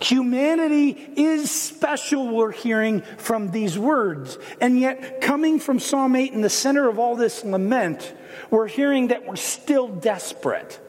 Humanity 0.02 0.98
is 1.16 1.52
special, 1.52 2.28
we're 2.36 2.52
hearing 2.52 3.04
from 3.20 3.52
these 3.52 3.78
words. 3.78 4.40
And 4.60 4.80
yet, 4.80 5.22
coming 5.22 5.60
from 5.60 5.80
Psalm 5.80 6.16
8 6.16 6.34
in 6.34 6.42
the 6.42 6.50
center 6.50 6.90
of 6.90 6.98
all 6.98 7.16
this 7.16 7.44
lament, 7.44 8.16
we're 8.50 8.66
hearing 8.66 9.10
that 9.10 9.28
we're 9.28 9.36
still 9.36 9.88
desperate 9.88 10.80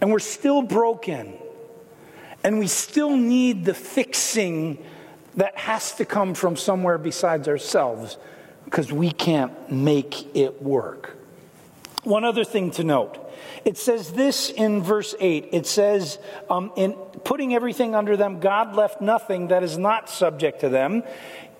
and 0.00 0.10
we're 0.10 0.18
still 0.18 0.62
broken 0.62 1.34
and 2.42 2.58
we 2.58 2.66
still 2.66 3.16
need 3.16 3.64
the 3.64 3.74
fixing 3.74 4.84
that 5.36 5.56
has 5.56 5.92
to 5.92 6.04
come 6.04 6.34
from 6.34 6.56
somewhere 6.56 6.98
besides 6.98 7.46
ourselves 7.46 8.18
because 8.64 8.92
we 8.92 9.12
can't 9.12 9.70
make 9.70 10.34
it 10.34 10.60
work. 10.60 11.16
One 12.02 12.24
other 12.24 12.42
thing 12.42 12.72
to 12.72 12.82
note 12.82 13.21
it 13.64 13.78
says 13.78 14.12
this 14.12 14.50
in 14.50 14.82
verse 14.82 15.14
8. 15.18 15.48
It 15.52 15.66
says, 15.66 16.18
um, 16.50 16.72
in 16.76 16.94
putting 17.24 17.54
everything 17.54 17.94
under 17.94 18.16
them, 18.16 18.40
God 18.40 18.74
left 18.74 19.00
nothing 19.00 19.48
that 19.48 19.62
is 19.62 19.78
not 19.78 20.08
subject 20.08 20.60
to 20.60 20.68
them. 20.68 21.02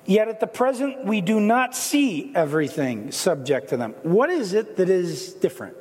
Yet 0.05 0.29
at 0.29 0.41
the 0.41 0.47
present, 0.47 1.05
we 1.05 1.21
do 1.21 1.39
not 1.39 1.77
see 1.77 2.33
everything 2.35 3.13
subject 3.13 3.69
to 3.69 3.77
them. 3.77 3.95
What 4.03 4.31
is 4.31 4.53
it 4.53 4.77
that 4.77 4.89
is 4.89 5.33
different? 5.35 5.77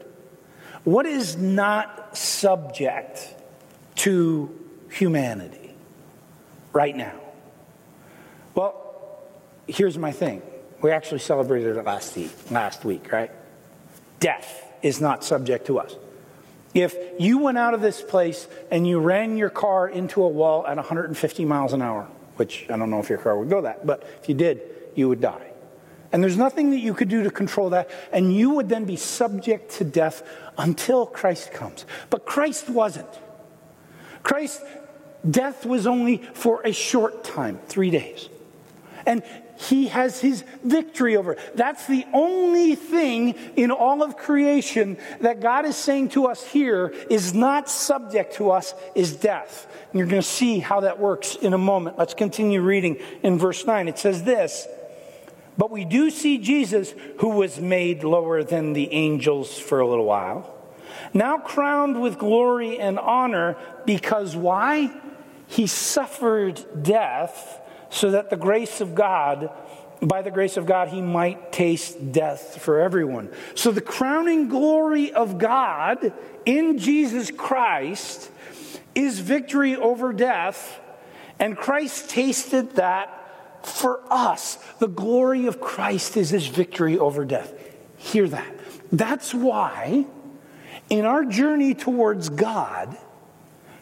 What 0.83 1.05
is 1.05 1.37
not 1.37 2.15
subject 2.15 3.35
to 3.97 4.57
humanity 4.91 5.73
right 6.73 6.95
now? 6.95 7.19
Well, 8.53 9.19
here's 9.67 9.97
my 9.97 10.11
thing. 10.11 10.41
We 10.81 10.91
actually 10.91 11.19
celebrated 11.19 11.77
it 11.77 11.85
last 11.85 12.15
week, 12.15 12.31
last 12.51 12.85
week, 12.85 13.11
right? 13.11 13.31
Death 14.19 14.70
is 14.81 15.01
not 15.01 15.23
subject 15.23 15.67
to 15.67 15.79
us. 15.79 15.95
If 16.73 16.95
you 17.19 17.39
went 17.39 17.57
out 17.57 17.73
of 17.73 17.81
this 17.81 18.01
place 18.01 18.47
and 18.69 18.87
you 18.87 18.99
ran 18.99 19.37
your 19.37 19.49
car 19.49 19.89
into 19.89 20.23
a 20.23 20.27
wall 20.27 20.65
at 20.65 20.77
150 20.77 21.45
miles 21.45 21.73
an 21.73 21.81
hour, 21.81 22.07
which 22.37 22.65
I 22.69 22.77
don't 22.77 22.89
know 22.89 22.99
if 22.99 23.09
your 23.09 23.17
car 23.17 23.37
would 23.37 23.49
go 23.49 23.61
that, 23.61 23.85
but 23.85 24.03
if 24.21 24.29
you 24.29 24.35
did, 24.35 24.61
you 24.95 25.09
would 25.09 25.21
die. 25.21 25.51
And 26.13 26.21
there's 26.21 26.37
nothing 26.37 26.71
that 26.71 26.79
you 26.79 26.93
could 26.93 27.09
do 27.09 27.23
to 27.23 27.31
control 27.31 27.69
that, 27.69 27.89
and 28.11 28.33
you 28.33 28.51
would 28.51 28.67
then 28.69 28.85
be 28.85 28.95
subject 28.95 29.71
to 29.73 29.83
death 29.83 30.23
until 30.57 31.05
Christ 31.05 31.53
comes. 31.53 31.85
But 32.09 32.25
Christ 32.25 32.69
wasn't. 32.69 33.09
Christ, 34.23 34.61
death 35.29 35.65
was 35.65 35.87
only 35.87 36.17
for 36.17 36.61
a 36.63 36.73
short 36.73 37.23
time, 37.23 37.59
three 37.67 37.89
days. 37.89 38.29
And 39.05 39.23
he 39.61 39.87
has 39.89 40.19
his 40.19 40.43
victory 40.63 41.15
over. 41.15 41.37
That's 41.53 41.85
the 41.85 42.05
only 42.13 42.75
thing 42.75 43.35
in 43.55 43.69
all 43.69 44.01
of 44.01 44.17
creation 44.17 44.97
that 45.19 45.39
God 45.39 45.65
is 45.65 45.75
saying 45.75 46.09
to 46.09 46.25
us 46.25 46.45
here 46.45 46.93
is 47.09 47.33
not 47.33 47.69
subject 47.69 48.35
to 48.35 48.51
us 48.51 48.73
is 48.95 49.15
death. 49.15 49.67
And 49.91 49.99
you're 49.99 50.07
going 50.07 50.21
to 50.21 50.27
see 50.27 50.59
how 50.59 50.79
that 50.81 50.99
works 50.99 51.35
in 51.35 51.53
a 51.53 51.59
moment. 51.59 51.97
Let's 51.97 52.15
continue 52.15 52.61
reading 52.61 52.97
in 53.21 53.37
verse 53.37 53.65
9. 53.65 53.87
It 53.87 53.99
says 53.99 54.23
this 54.23 54.67
But 55.57 55.69
we 55.69 55.85
do 55.85 56.09
see 56.09 56.39
Jesus, 56.39 56.95
who 57.19 57.29
was 57.29 57.59
made 57.59 58.03
lower 58.03 58.43
than 58.43 58.73
the 58.73 58.91
angels 58.91 59.59
for 59.59 59.79
a 59.79 59.87
little 59.87 60.05
while, 60.05 60.55
now 61.13 61.37
crowned 61.37 62.01
with 62.01 62.17
glory 62.17 62.79
and 62.79 62.97
honor, 62.97 63.57
because 63.85 64.35
why? 64.35 64.91
He 65.47 65.67
suffered 65.67 66.65
death 66.81 67.59
so 67.91 68.11
that 68.11 68.31
the 68.31 68.37
grace 68.37 68.81
of 68.81 68.95
God, 68.95 69.51
by 70.01 70.23
the 70.23 70.31
grace 70.31 70.57
of 70.57 70.65
God, 70.65 70.87
he 70.87 71.01
might 71.01 71.51
taste 71.51 72.11
death 72.11 72.59
for 72.59 72.79
everyone. 72.79 73.29
So 73.53 73.71
the 73.71 73.81
crowning 73.81 74.47
glory 74.47 75.13
of 75.13 75.37
God 75.37 76.11
in 76.45 76.79
Jesus 76.79 77.29
Christ 77.29 78.31
is 78.95 79.19
victory 79.19 79.75
over 79.75 80.11
death, 80.11 80.79
and 81.37 81.55
Christ 81.55 82.09
tasted 82.09 82.71
that 82.77 83.65
for 83.65 84.01
us. 84.09 84.55
The 84.79 84.87
glory 84.87 85.45
of 85.45 85.61
Christ 85.61 86.17
is 86.17 86.31
his 86.31 86.47
victory 86.47 86.97
over 86.97 87.25
death. 87.25 87.53
Hear 87.97 88.27
that. 88.29 88.55
That's 88.91 89.33
why 89.33 90.05
in 90.89 91.05
our 91.05 91.23
journey 91.23 91.73
towards 91.73 92.29
God, 92.29 92.97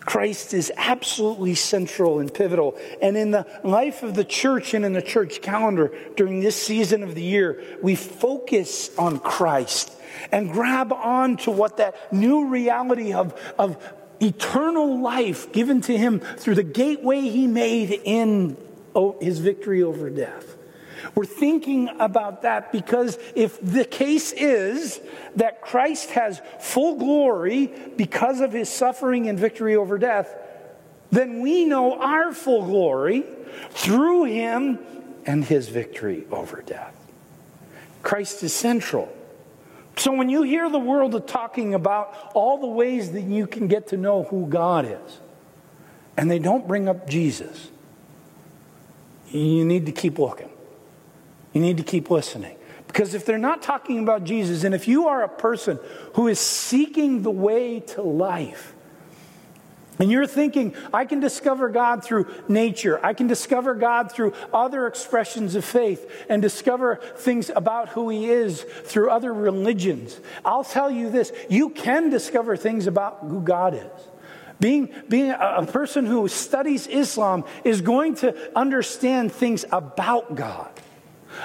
Christ 0.10 0.56
is 0.56 0.72
absolutely 0.76 1.54
central 1.54 2.18
and 2.18 2.34
pivotal. 2.34 2.76
And 3.00 3.16
in 3.16 3.30
the 3.30 3.46
life 3.64 4.02
of 4.02 4.16
the 4.16 4.24
church 4.24 4.74
and 4.74 4.84
in 4.84 4.94
the 4.94 5.04
church 5.04 5.40
calendar 5.44 5.96
during 6.18 6.40
this 6.40 6.56
season 6.56 7.04
of 7.04 7.14
the 7.14 7.22
year, 7.22 7.64
we 7.84 7.94
focus 7.94 8.90
on 8.98 9.20
Christ 9.20 9.94
and 10.32 10.52
grab 10.52 10.92
on 10.92 11.38
to 11.38 11.52
what 11.52 11.78
that 11.78 12.12
new 12.12 12.48
reality 12.48 13.14
of, 13.14 13.40
of 13.60 13.78
eternal 14.20 15.00
life 15.00 15.52
given 15.52 15.80
to 15.82 15.96
him 15.96 16.22
through 16.22 16.56
the 16.56 16.64
gateway 16.64 17.22
he 17.22 17.46
made 17.46 17.92
in 18.04 18.58
oh, 18.96 19.16
his 19.22 19.38
victory 19.38 19.84
over 19.84 20.10
death. 20.10 20.56
We're 21.16 21.26
thinking 21.26 21.90
about 22.00 22.44
that 22.44 22.72
because 22.72 23.18
if 23.36 23.60
the 23.62 23.86
case 23.86 24.32
is 24.32 25.00
that 25.36 25.62
Christ 25.62 26.12
has 26.12 26.42
full 26.60 26.96
glory 26.98 27.68
because 27.98 28.42
of 28.42 28.54
his 28.54 28.70
suffering 28.70 29.28
and 29.28 29.40
victory 29.40 29.76
over 29.76 29.98
death, 29.98 30.36
then 31.12 31.42
we 31.42 31.66
know 31.66 32.00
our 32.00 32.34
full 32.34 32.66
glory 32.66 33.24
through 33.72 34.26
him 34.26 34.80
and 35.26 35.44
his 35.44 35.70
victory 35.70 36.26
over 36.32 36.62
death. 36.62 36.96
Christ 38.04 38.44
is 38.44 38.54
central. 38.54 39.14
So 39.98 40.14
when 40.14 40.30
you 40.30 40.44
hear 40.44 40.70
the 40.70 40.80
world 40.80 41.28
talking 41.28 41.74
about 41.74 42.32
all 42.34 42.60
the 42.60 42.68
ways 42.68 43.12
that 43.12 43.24
you 43.24 43.48
can 43.48 43.68
get 43.68 43.88
to 43.88 43.98
know 43.98 44.24
who 44.24 44.48
God 44.48 44.86
is, 44.86 45.20
and 46.16 46.32
they 46.32 46.40
don't 46.40 46.68
bring 46.68 46.88
up 46.88 47.08
Jesus, 47.08 47.70
you 49.30 49.66
need 49.66 49.86
to 49.86 49.92
keep 49.92 50.18
looking. 50.18 50.50
You 51.54 51.62
need 51.62 51.78
to 51.78 51.84
keep 51.84 52.10
listening. 52.10 52.58
Because 52.88 53.14
if 53.14 53.26
they're 53.26 53.38
not 53.38 53.62
talking 53.62 54.00
about 54.00 54.24
Jesus, 54.24 54.64
and 54.64 54.74
if 54.74 54.88
you 54.88 55.08
are 55.08 55.24
a 55.24 55.30
person 55.30 55.80
who 56.16 56.28
is 56.28 56.40
seeking 56.40 57.22
the 57.22 57.32
way 57.32 57.82
to 57.82 58.02
life, 58.02 58.74
and 60.00 60.10
you're 60.10 60.26
thinking, 60.26 60.74
I 60.94 61.04
can 61.04 61.20
discover 61.20 61.68
God 61.68 62.06
through 62.06 62.34
nature. 62.48 63.06
I 63.06 63.14
can 63.14 63.28
discover 63.28 63.76
God 63.76 64.12
through 64.12 64.34
other 64.54 64.88
expressions 64.88 65.56
of 65.56 65.66
faith 65.66 66.10
and 66.30 66.42
discover 66.42 66.96
things 67.18 67.52
about 67.54 67.90
who 67.90 68.08
He 68.08 68.30
is 68.30 68.64
through 68.64 69.10
other 69.10 69.34
religions. 69.34 70.18
I'll 70.46 70.64
tell 70.64 70.90
you 70.90 71.10
this 71.10 71.34
you 71.50 71.70
can 71.72 72.10
discover 72.10 72.56
things 72.56 72.88
about 72.88 73.20
who 73.22 73.42
God 73.42 73.74
is. 73.74 74.08
Being, 74.62 74.90
being 75.10 75.32
a, 75.32 75.56
a 75.58 75.66
person 75.66 76.06
who 76.06 76.28
studies 76.30 76.88
Islam 76.88 77.44
is 77.66 77.82
going 77.82 78.16
to 78.16 78.58
understand 78.58 79.34
things 79.34 79.66
about 79.72 80.36
God. 80.36 80.72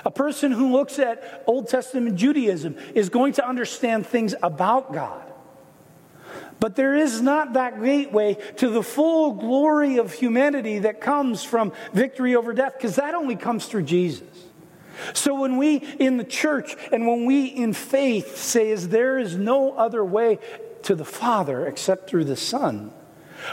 A 0.04 0.10
person 0.10 0.52
who 0.52 0.72
looks 0.72 0.98
at 0.98 1.44
Old 1.46 1.68
Testament 1.68 2.16
Judaism 2.16 2.76
is 2.94 3.08
going 3.08 3.34
to 3.34 3.46
understand 3.46 4.06
things 4.06 4.34
about 4.42 4.92
God. 4.92 5.22
But 6.60 6.76
there 6.76 6.94
is 6.94 7.20
not 7.20 7.54
that 7.54 7.82
gateway 7.82 8.38
to 8.56 8.70
the 8.70 8.82
full 8.82 9.32
glory 9.32 9.98
of 9.98 10.12
humanity 10.12 10.80
that 10.80 11.00
comes 11.00 11.44
from 11.44 11.72
victory 11.92 12.36
over 12.36 12.52
death, 12.52 12.74
because 12.76 12.96
that 12.96 13.14
only 13.14 13.36
comes 13.36 13.66
through 13.66 13.82
Jesus. 13.82 14.28
So 15.12 15.40
when 15.40 15.56
we 15.56 15.76
in 15.76 16.16
the 16.16 16.24
church 16.24 16.76
and 16.92 17.06
when 17.06 17.26
we 17.26 17.46
in 17.46 17.72
faith 17.72 18.36
say 18.36 18.70
is 18.70 18.88
there 18.88 19.18
is 19.18 19.36
no 19.36 19.72
other 19.72 20.04
way 20.04 20.38
to 20.84 20.94
the 20.94 21.04
Father 21.04 21.66
except 21.66 22.08
through 22.08 22.24
the 22.24 22.36
Son, 22.36 22.92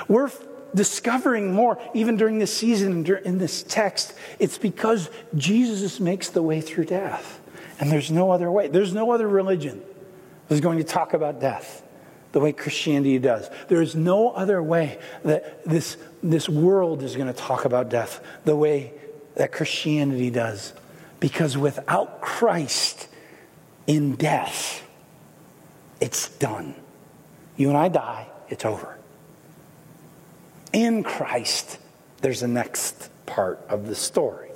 we're 0.07 0.31
discovering 0.73 1.53
more, 1.53 1.79
even 1.93 2.17
during 2.17 2.39
this 2.39 2.55
season 2.55 3.05
in 3.25 3.37
this 3.37 3.63
text, 3.63 4.13
it's 4.39 4.57
because 4.57 5.09
Jesus 5.35 5.99
makes 5.99 6.29
the 6.29 6.41
way 6.41 6.61
through 6.61 6.85
death. 6.85 7.39
And 7.79 7.91
there's 7.91 8.11
no 8.11 8.31
other 8.31 8.51
way. 8.51 8.67
There's 8.67 8.93
no 8.93 9.11
other 9.11 9.27
religion 9.27 9.81
that's 10.47 10.61
going 10.61 10.77
to 10.77 10.83
talk 10.83 11.13
about 11.13 11.39
death 11.39 11.83
the 12.31 12.39
way 12.39 12.53
Christianity 12.53 13.19
does. 13.19 13.49
There 13.67 13.81
is 13.81 13.95
no 13.95 14.31
other 14.31 14.61
way 14.63 14.99
that 15.23 15.63
this, 15.65 15.97
this 16.23 16.47
world 16.47 17.03
is 17.03 17.15
going 17.15 17.27
to 17.27 17.33
talk 17.33 17.65
about 17.65 17.89
death 17.89 18.23
the 18.45 18.55
way 18.55 18.93
that 19.35 19.51
Christianity 19.51 20.29
does. 20.29 20.73
Because 21.19 21.57
without 21.57 22.21
Christ 22.21 23.07
in 23.87 24.15
death, 24.15 24.87
it's 25.99 26.29
done. 26.29 26.75
You 27.57 27.69
and 27.69 27.77
I 27.77 27.89
die, 27.89 28.27
it's 28.49 28.65
over. 28.65 28.97
In 30.73 31.03
Christ, 31.03 31.77
there's 32.21 32.43
a 32.43 32.47
next 32.47 33.09
part 33.25 33.59
of 33.69 33.87
the 33.87 33.95
story. 33.95 34.49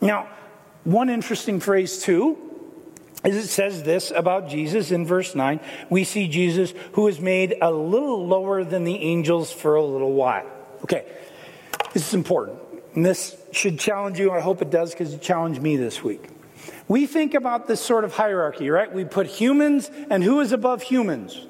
Now, 0.00 0.28
one 0.84 1.10
interesting 1.10 1.60
phrase, 1.60 2.02
too, 2.02 2.38
is 3.24 3.36
it 3.36 3.48
says 3.48 3.82
this 3.82 4.10
about 4.10 4.48
Jesus 4.48 4.90
in 4.90 5.04
verse 5.04 5.34
9. 5.34 5.60
We 5.90 6.04
see 6.04 6.28
Jesus 6.28 6.72
who 6.92 7.08
is 7.08 7.20
made 7.20 7.56
a 7.60 7.70
little 7.70 8.26
lower 8.26 8.64
than 8.64 8.84
the 8.84 8.96
angels 8.96 9.52
for 9.52 9.74
a 9.74 9.84
little 9.84 10.12
while. 10.12 10.46
Okay, 10.82 11.04
this 11.92 12.06
is 12.06 12.14
important. 12.14 12.58
And 12.94 13.04
this 13.04 13.36
should 13.52 13.78
challenge 13.78 14.18
you. 14.18 14.30
I 14.30 14.40
hope 14.40 14.62
it 14.62 14.70
does 14.70 14.92
because 14.92 15.12
it 15.12 15.20
challenged 15.20 15.60
me 15.60 15.76
this 15.76 16.02
week. 16.02 16.28
We 16.86 17.06
think 17.06 17.34
about 17.34 17.66
this 17.66 17.80
sort 17.80 18.04
of 18.04 18.14
hierarchy, 18.14 18.70
right? 18.70 18.90
We 18.92 19.04
put 19.04 19.26
humans, 19.26 19.90
and 20.08 20.24
who 20.24 20.40
is 20.40 20.52
above 20.52 20.82
humans? 20.82 21.46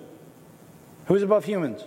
Who 1.06 1.14
is 1.14 1.22
above 1.22 1.44
humans? 1.44 1.84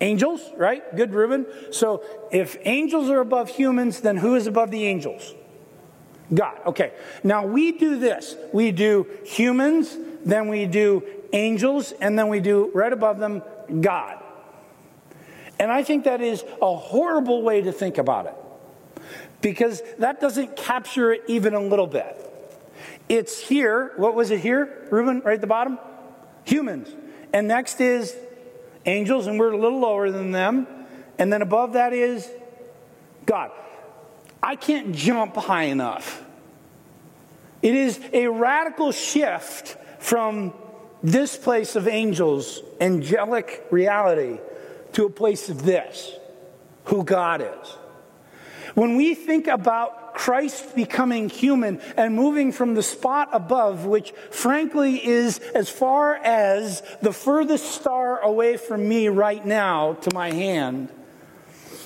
Angels, 0.00 0.40
right? 0.56 0.96
Good, 0.96 1.12
Reuben. 1.12 1.46
So 1.72 2.02
if 2.32 2.56
angels 2.64 3.10
are 3.10 3.20
above 3.20 3.50
humans, 3.50 4.00
then 4.00 4.16
who 4.16 4.34
is 4.34 4.46
above 4.46 4.70
the 4.70 4.86
angels? 4.86 5.34
God. 6.32 6.58
Okay. 6.66 6.92
Now 7.22 7.46
we 7.46 7.72
do 7.72 7.98
this. 7.98 8.36
We 8.52 8.72
do 8.72 9.06
humans, 9.24 9.96
then 10.24 10.48
we 10.48 10.66
do 10.66 11.02
angels, 11.32 11.92
and 11.92 12.18
then 12.18 12.28
we 12.28 12.40
do 12.40 12.70
right 12.72 12.92
above 12.92 13.18
them 13.18 13.42
God. 13.80 14.22
And 15.58 15.70
I 15.70 15.82
think 15.82 16.04
that 16.04 16.22
is 16.22 16.42
a 16.62 16.74
horrible 16.74 17.42
way 17.42 17.60
to 17.60 17.72
think 17.72 17.98
about 17.98 18.26
it 18.26 18.34
because 19.42 19.82
that 19.98 20.20
doesn't 20.20 20.56
capture 20.56 21.12
it 21.12 21.24
even 21.28 21.54
a 21.54 21.60
little 21.60 21.86
bit. 21.86 22.16
It's 23.08 23.38
here. 23.38 23.92
What 23.96 24.14
was 24.14 24.30
it 24.30 24.40
here, 24.40 24.86
Reuben, 24.90 25.20
right 25.20 25.34
at 25.34 25.40
the 25.40 25.46
bottom? 25.46 25.78
Humans. 26.44 26.88
And 27.32 27.48
next 27.48 27.80
is 27.80 28.16
angels, 28.86 29.26
and 29.26 29.38
we're 29.38 29.52
a 29.52 29.58
little 29.58 29.80
lower 29.80 30.10
than 30.10 30.32
them. 30.32 30.66
And 31.18 31.32
then 31.32 31.42
above 31.42 31.74
that 31.74 31.92
is 31.92 32.28
God. 33.26 33.50
I 34.42 34.56
can't 34.56 34.94
jump 34.94 35.36
high 35.36 35.64
enough. 35.64 36.24
It 37.62 37.74
is 37.74 38.00
a 38.12 38.26
radical 38.28 38.90
shift 38.90 39.76
from 39.98 40.54
this 41.02 41.36
place 41.36 41.76
of 41.76 41.86
angels, 41.88 42.62
angelic 42.80 43.66
reality, 43.70 44.38
to 44.92 45.06
a 45.06 45.10
place 45.10 45.48
of 45.48 45.62
this, 45.62 46.12
who 46.84 47.04
God 47.04 47.42
is. 47.42 47.76
When 48.74 48.96
we 48.96 49.14
think 49.14 49.46
about 49.46 49.99
Christ 50.14 50.74
becoming 50.74 51.28
human 51.28 51.80
and 51.96 52.14
moving 52.14 52.52
from 52.52 52.74
the 52.74 52.82
spot 52.82 53.28
above, 53.32 53.86
which 53.86 54.12
frankly 54.30 55.04
is 55.04 55.38
as 55.54 55.68
far 55.68 56.16
as 56.16 56.82
the 57.02 57.12
furthest 57.12 57.66
star 57.66 58.20
away 58.20 58.56
from 58.56 58.88
me 58.88 59.08
right 59.08 59.44
now 59.44 59.94
to 59.94 60.14
my 60.14 60.30
hand, 60.30 60.88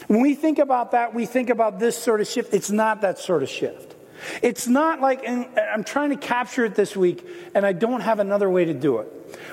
when 0.06 0.20
we 0.20 0.34
think 0.34 0.58
about 0.58 0.90
that, 0.92 1.14
we 1.14 1.26
think 1.26 1.50
about 1.50 1.78
this 1.78 1.96
sort 1.96 2.20
of 2.20 2.26
shift. 2.26 2.52
It's 2.52 2.70
not 2.70 3.00
that 3.00 3.18
sort 3.18 3.42
of 3.42 3.48
shift. 3.48 3.94
It's 4.42 4.66
not 4.66 5.00
like, 5.00 5.26
I'm 5.28 5.84
trying 5.84 6.10
to 6.10 6.16
capture 6.16 6.64
it 6.64 6.74
this 6.74 6.96
week, 6.96 7.26
and 7.54 7.64
I 7.66 7.72
don't 7.72 8.00
have 8.00 8.20
another 8.20 8.48
way 8.48 8.64
to 8.64 8.74
do 8.74 8.98
it. 8.98 9.08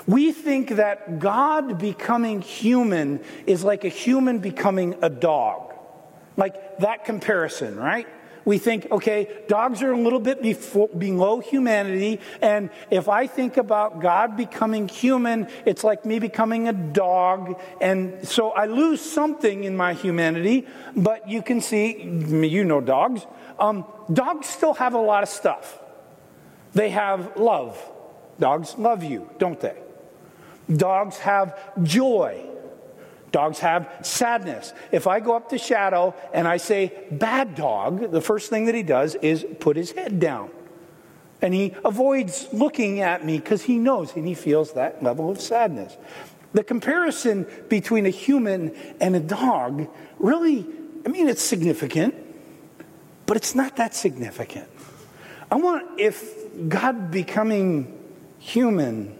We 0.08 0.32
think 0.32 0.72
that 0.72 1.20
God 1.20 1.80
becoming 1.80 2.42
human 2.42 3.22
is 3.46 3.64
like 3.64 3.84
a 3.84 3.90
human 3.90 4.40
becoming 4.40 4.96
a 5.02 5.10
dog. 5.10 5.74
Like 6.38 6.78
that 6.80 7.06
comparison, 7.06 7.76
right? 7.76 8.08
We 8.44 8.58
think, 8.58 8.88
okay, 8.92 9.30
dogs 9.48 9.82
are 9.84 9.92
a 9.92 9.98
little 9.98 10.20
bit 10.20 10.42
before, 10.42 10.90
below 10.90 11.40
humanity, 11.40 12.20
and 12.42 12.70
if 12.90 13.08
I 13.08 13.28
think 13.28 13.58
about 13.58 14.02
God 14.02 14.36
becoming 14.36 14.88
human, 14.88 15.48
it's 15.66 15.84
like 15.84 16.06
me 16.06 16.20
becoming 16.20 16.68
a 16.68 16.74
dog, 16.74 17.60
and 17.80 18.28
so 18.28 18.52
I 18.52 18.66
lose 18.66 19.02
something 19.02 19.64
in 19.64 19.78
my 19.78 19.94
humanity, 19.94 20.68
but 20.96 21.30
you 21.30 21.42
can 21.42 21.62
see, 21.62 22.02
you 22.02 22.64
know 22.64 22.82
dogs, 22.82 23.26
um, 23.60 23.86
dogs 24.12 24.48
still 24.48 24.74
have 24.74 24.94
a 24.96 25.02
lot 25.02 25.24
of 25.24 25.30
stuff. 25.30 25.80
They 26.74 26.90
have 26.90 27.38
love. 27.38 27.78
Dogs 28.40 28.76
love 28.78 29.04
you, 29.04 29.30
don't 29.38 29.60
they? 29.60 29.78
Dogs 30.74 31.18
have 31.18 31.58
joy. 31.84 32.51
Dogs 33.32 33.60
have 33.60 33.90
sadness. 34.02 34.74
If 34.92 35.08
I 35.08 35.20
go 35.22 35.36
up 35.36 35.50
to 35.50 35.58
Shadow 35.58 36.14
and 36.34 36.48
I 36.48 36.58
say, 36.58 36.94
bad 37.12 37.56
dog, 37.56 38.12
the 38.12 38.22
first 38.22 38.50
thing 38.50 38.66
that 38.66 38.76
he 38.76 38.84
does 38.84 39.16
is 39.16 39.46
put 39.60 39.78
his 39.78 39.92
head 39.92 40.20
down. 40.20 40.52
And 41.42 41.54
he 41.54 41.74
avoids 41.84 42.48
looking 42.52 43.00
at 43.00 43.26
me 43.26 43.40
because 43.40 43.64
he 43.64 43.78
knows 43.78 44.16
and 44.16 44.28
he 44.28 44.36
feels 44.36 44.74
that 44.74 45.02
level 45.02 45.30
of 45.30 45.40
sadness. 45.40 45.98
The 46.54 46.64
comparison 46.64 47.48
between 47.70 48.06
a 48.06 48.10
human 48.10 48.76
and 49.00 49.16
a 49.16 49.20
dog 49.20 49.88
really, 50.20 50.68
I 51.06 51.10
mean, 51.10 51.30
it's 51.30 51.42
significant, 51.42 52.14
but 53.26 53.38
it's 53.38 53.56
not 53.56 53.78
that 53.78 53.96
significant. 53.96 54.68
I 55.50 55.56
want, 55.56 56.00
if 56.00 56.36
God 56.68 57.12
becoming 57.12 57.98
human 58.38 59.18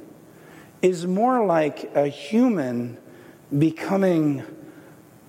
is 0.82 1.08
more 1.08 1.46
like 1.46 1.96
a 1.96 2.08
human 2.08 2.98
becoming 3.58 4.44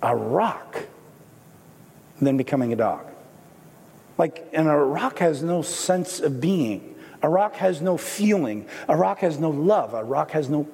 a 0.02 0.14
rock 0.14 0.86
than 2.20 2.36
becoming 2.36 2.72
a 2.72 2.76
dog. 2.76 3.06
Like, 4.18 4.48
and 4.52 4.68
a 4.68 4.76
rock 4.76 5.18
has 5.18 5.42
no 5.42 5.62
sense 5.62 6.20
of 6.20 6.40
being. 6.40 6.94
A 7.22 7.28
rock 7.28 7.54
has 7.56 7.80
no 7.80 7.96
feeling. 7.96 8.66
A 8.88 8.96
rock 8.96 9.18
has 9.18 9.38
no 9.38 9.50
love. 9.50 9.94
A 9.94 10.04
rock 10.04 10.32
has 10.32 10.48
no, 10.48 10.68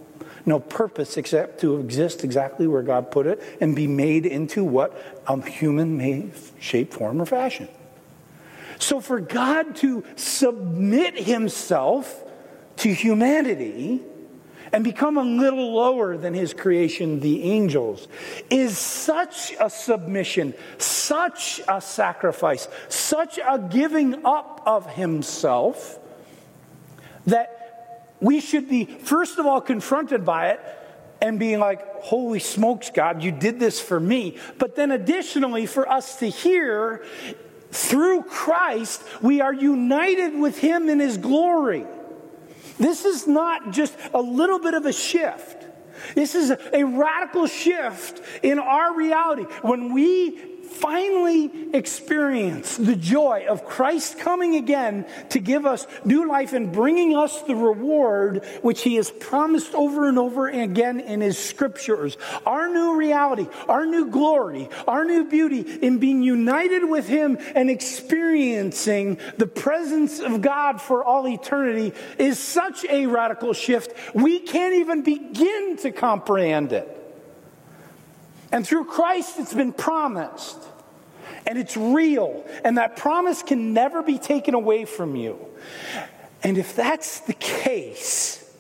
no 0.45 0.59
purpose 0.59 1.17
except 1.17 1.61
to 1.61 1.79
exist 1.79 2.25
exactly 2.25 2.67
where 2.67 2.83
God 2.83 3.11
put 3.11 3.27
it 3.27 3.43
and 3.61 3.77
be 3.77 3.87
made 3.87 4.27
into 4.27 4.65
what 4.65 5.21
a 5.27 5.41
human 5.49 5.97
may 5.97 6.31
shape, 6.59 6.93
form, 6.95 7.21
or 7.21 7.27
fashion. 7.27 7.69
So, 8.79 9.01
for 9.01 9.21
God 9.21 9.77
to 9.77 10.05
submit 10.17 11.19
himself 11.19 12.25
to 12.77 12.93
humanity, 12.93 14.03
and 14.73 14.85
become 14.85 15.17
a 15.17 15.23
little 15.23 15.75
lower 15.75 16.17
than 16.17 16.35
his 16.35 16.55
creation, 16.55 17.21
the 17.21 17.43
angels, 17.45 18.09
is 18.51 18.77
such 18.77 19.55
a 19.61 19.71
submission, 19.71 20.55
such 20.79 21.61
a 21.69 21.81
sacrifice, 21.81 22.69
such 22.89 23.39
a 23.39 23.59
giving 23.59 24.25
up 24.25 24.63
of 24.67 24.87
himself 24.95 25.99
that 27.27 28.15
we 28.21 28.41
should 28.41 28.69
be, 28.69 28.85
first 28.85 29.39
of 29.39 29.47
all, 29.47 29.61
confronted 29.61 30.25
by 30.25 30.49
it 30.49 30.61
and 31.21 31.39
being 31.39 31.59
like, 31.59 32.03
Holy 32.03 32.39
smokes, 32.39 32.91
God, 32.91 33.23
you 33.23 33.33
did 33.33 33.59
this 33.59 33.81
for 33.81 33.99
me. 33.99 34.39
But 34.59 34.77
then 34.77 34.93
additionally, 34.93 35.67
for 35.67 35.89
us 35.89 36.19
to 36.21 36.27
hear, 36.27 37.05
through 37.71 38.23
Christ, 38.23 39.03
we 39.21 39.41
are 39.41 39.53
united 39.53 40.39
with 40.39 40.59
him 40.59 40.89
in 40.89 41.01
his 41.01 41.19
glory. 41.19 41.87
This 42.79 43.05
is 43.05 43.27
not 43.27 43.71
just 43.71 43.97
a 44.15 44.21
little 44.21 44.59
bit 44.59 44.75
of 44.75 44.87
a 44.87 44.93
shift. 44.93 45.67
This 46.15 46.35
is 46.35 46.51
a, 46.51 46.85
radical 46.85 47.47
shift 47.47 48.23
in 48.43 48.59
our 48.59 48.95
reality. 48.95 49.43
When 49.63 49.93
we 49.93 50.58
finally 50.69 51.51
experience 51.73 52.77
the 52.77 52.95
joy 52.95 53.47
of 53.49 53.65
Christ 53.65 54.19
coming 54.19 54.55
again 54.57 55.07
to 55.31 55.39
give 55.39 55.67
us 55.67 55.87
new 56.05 56.29
life 56.29 56.53
and 56.53 56.73
bringing 56.73 57.17
us 57.17 57.43
the 57.43 57.57
reward 57.57 58.45
which 58.63 58.83
He 58.83 58.97
has 58.97 59.11
promised 59.11 59.75
over 59.75 60.09
and 60.09 60.19
over 60.19 60.49
again 60.49 61.01
in 61.01 61.21
His 61.21 61.39
scriptures. 61.39 62.17
Our 62.47 62.69
new 62.69 62.97
reality, 62.97 63.49
our 63.69 63.87
new 63.87 64.11
glory, 64.11 64.69
our 64.87 65.05
new 65.05 65.25
beauty 65.29 65.61
in 65.61 65.99
being 65.99 66.23
united 66.23 66.85
with 66.89 67.09
Him 67.09 67.39
and 67.55 67.71
experiencing 67.71 69.19
the 69.37 69.47
presence 69.47 70.21
of 70.21 70.41
God 70.41 70.81
for 70.81 71.05
all 71.05 71.27
eternity 71.27 71.93
is 72.19 72.39
such 72.39 72.85
a 72.85 73.07
radical 73.07 73.53
shift, 73.53 73.93
we 74.15 74.39
can't 74.39 74.75
even 74.75 75.03
begin 75.03 75.77
to 75.79 75.93
comprehend 75.93 76.73
it. 76.73 76.98
And 78.53 78.67
through 78.67 78.85
Christ, 78.87 79.39
it's 79.39 79.55
been 79.55 79.73
promised. 79.73 80.59
And 81.47 81.59
it's 81.59 81.77
real. 81.77 82.45
And 82.65 82.79
that 82.79 82.97
promise 82.97 83.43
can 83.43 83.73
never 83.73 84.03
be 84.03 84.19
taken 84.19 84.55
away 84.55 84.85
from 84.85 85.17
you. 85.17 85.39
And 86.43 86.57
if 86.57 86.77
that's 86.77 87.21
the 87.21 87.35
case, 87.35 88.53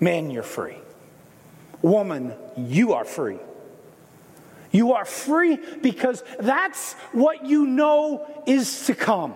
man, 0.00 0.30
you're 0.30 0.42
free. 0.42 0.76
Woman, 1.82 2.34
you 2.56 2.94
are 2.94 3.04
free. 3.04 3.38
You 4.70 4.92
are 4.92 5.04
free 5.04 5.58
because 5.80 6.22
that's 6.38 6.94
what 7.12 7.46
you 7.46 7.66
know 7.66 8.42
is 8.46 8.86
to 8.86 8.94
come. 8.94 9.34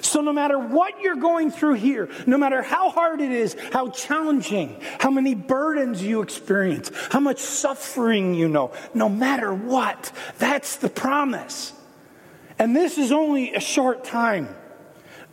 So, 0.00 0.20
no 0.20 0.32
matter 0.32 0.58
what 0.58 1.00
you're 1.00 1.16
going 1.16 1.50
through 1.50 1.74
here, 1.74 2.08
no 2.26 2.38
matter 2.38 2.62
how 2.62 2.90
hard 2.90 3.20
it 3.20 3.30
is, 3.30 3.56
how 3.72 3.90
challenging, 3.90 4.80
how 4.98 5.10
many 5.10 5.34
burdens 5.34 6.02
you 6.02 6.22
experience, 6.22 6.90
how 7.10 7.20
much 7.20 7.38
suffering 7.38 8.34
you 8.34 8.48
know, 8.48 8.72
no 8.94 9.08
matter 9.08 9.52
what, 9.52 10.12
that's 10.38 10.76
the 10.76 10.88
promise. 10.88 11.72
And 12.58 12.74
this 12.74 12.98
is 12.98 13.12
only 13.12 13.54
a 13.54 13.60
short 13.60 14.04
time. 14.04 14.48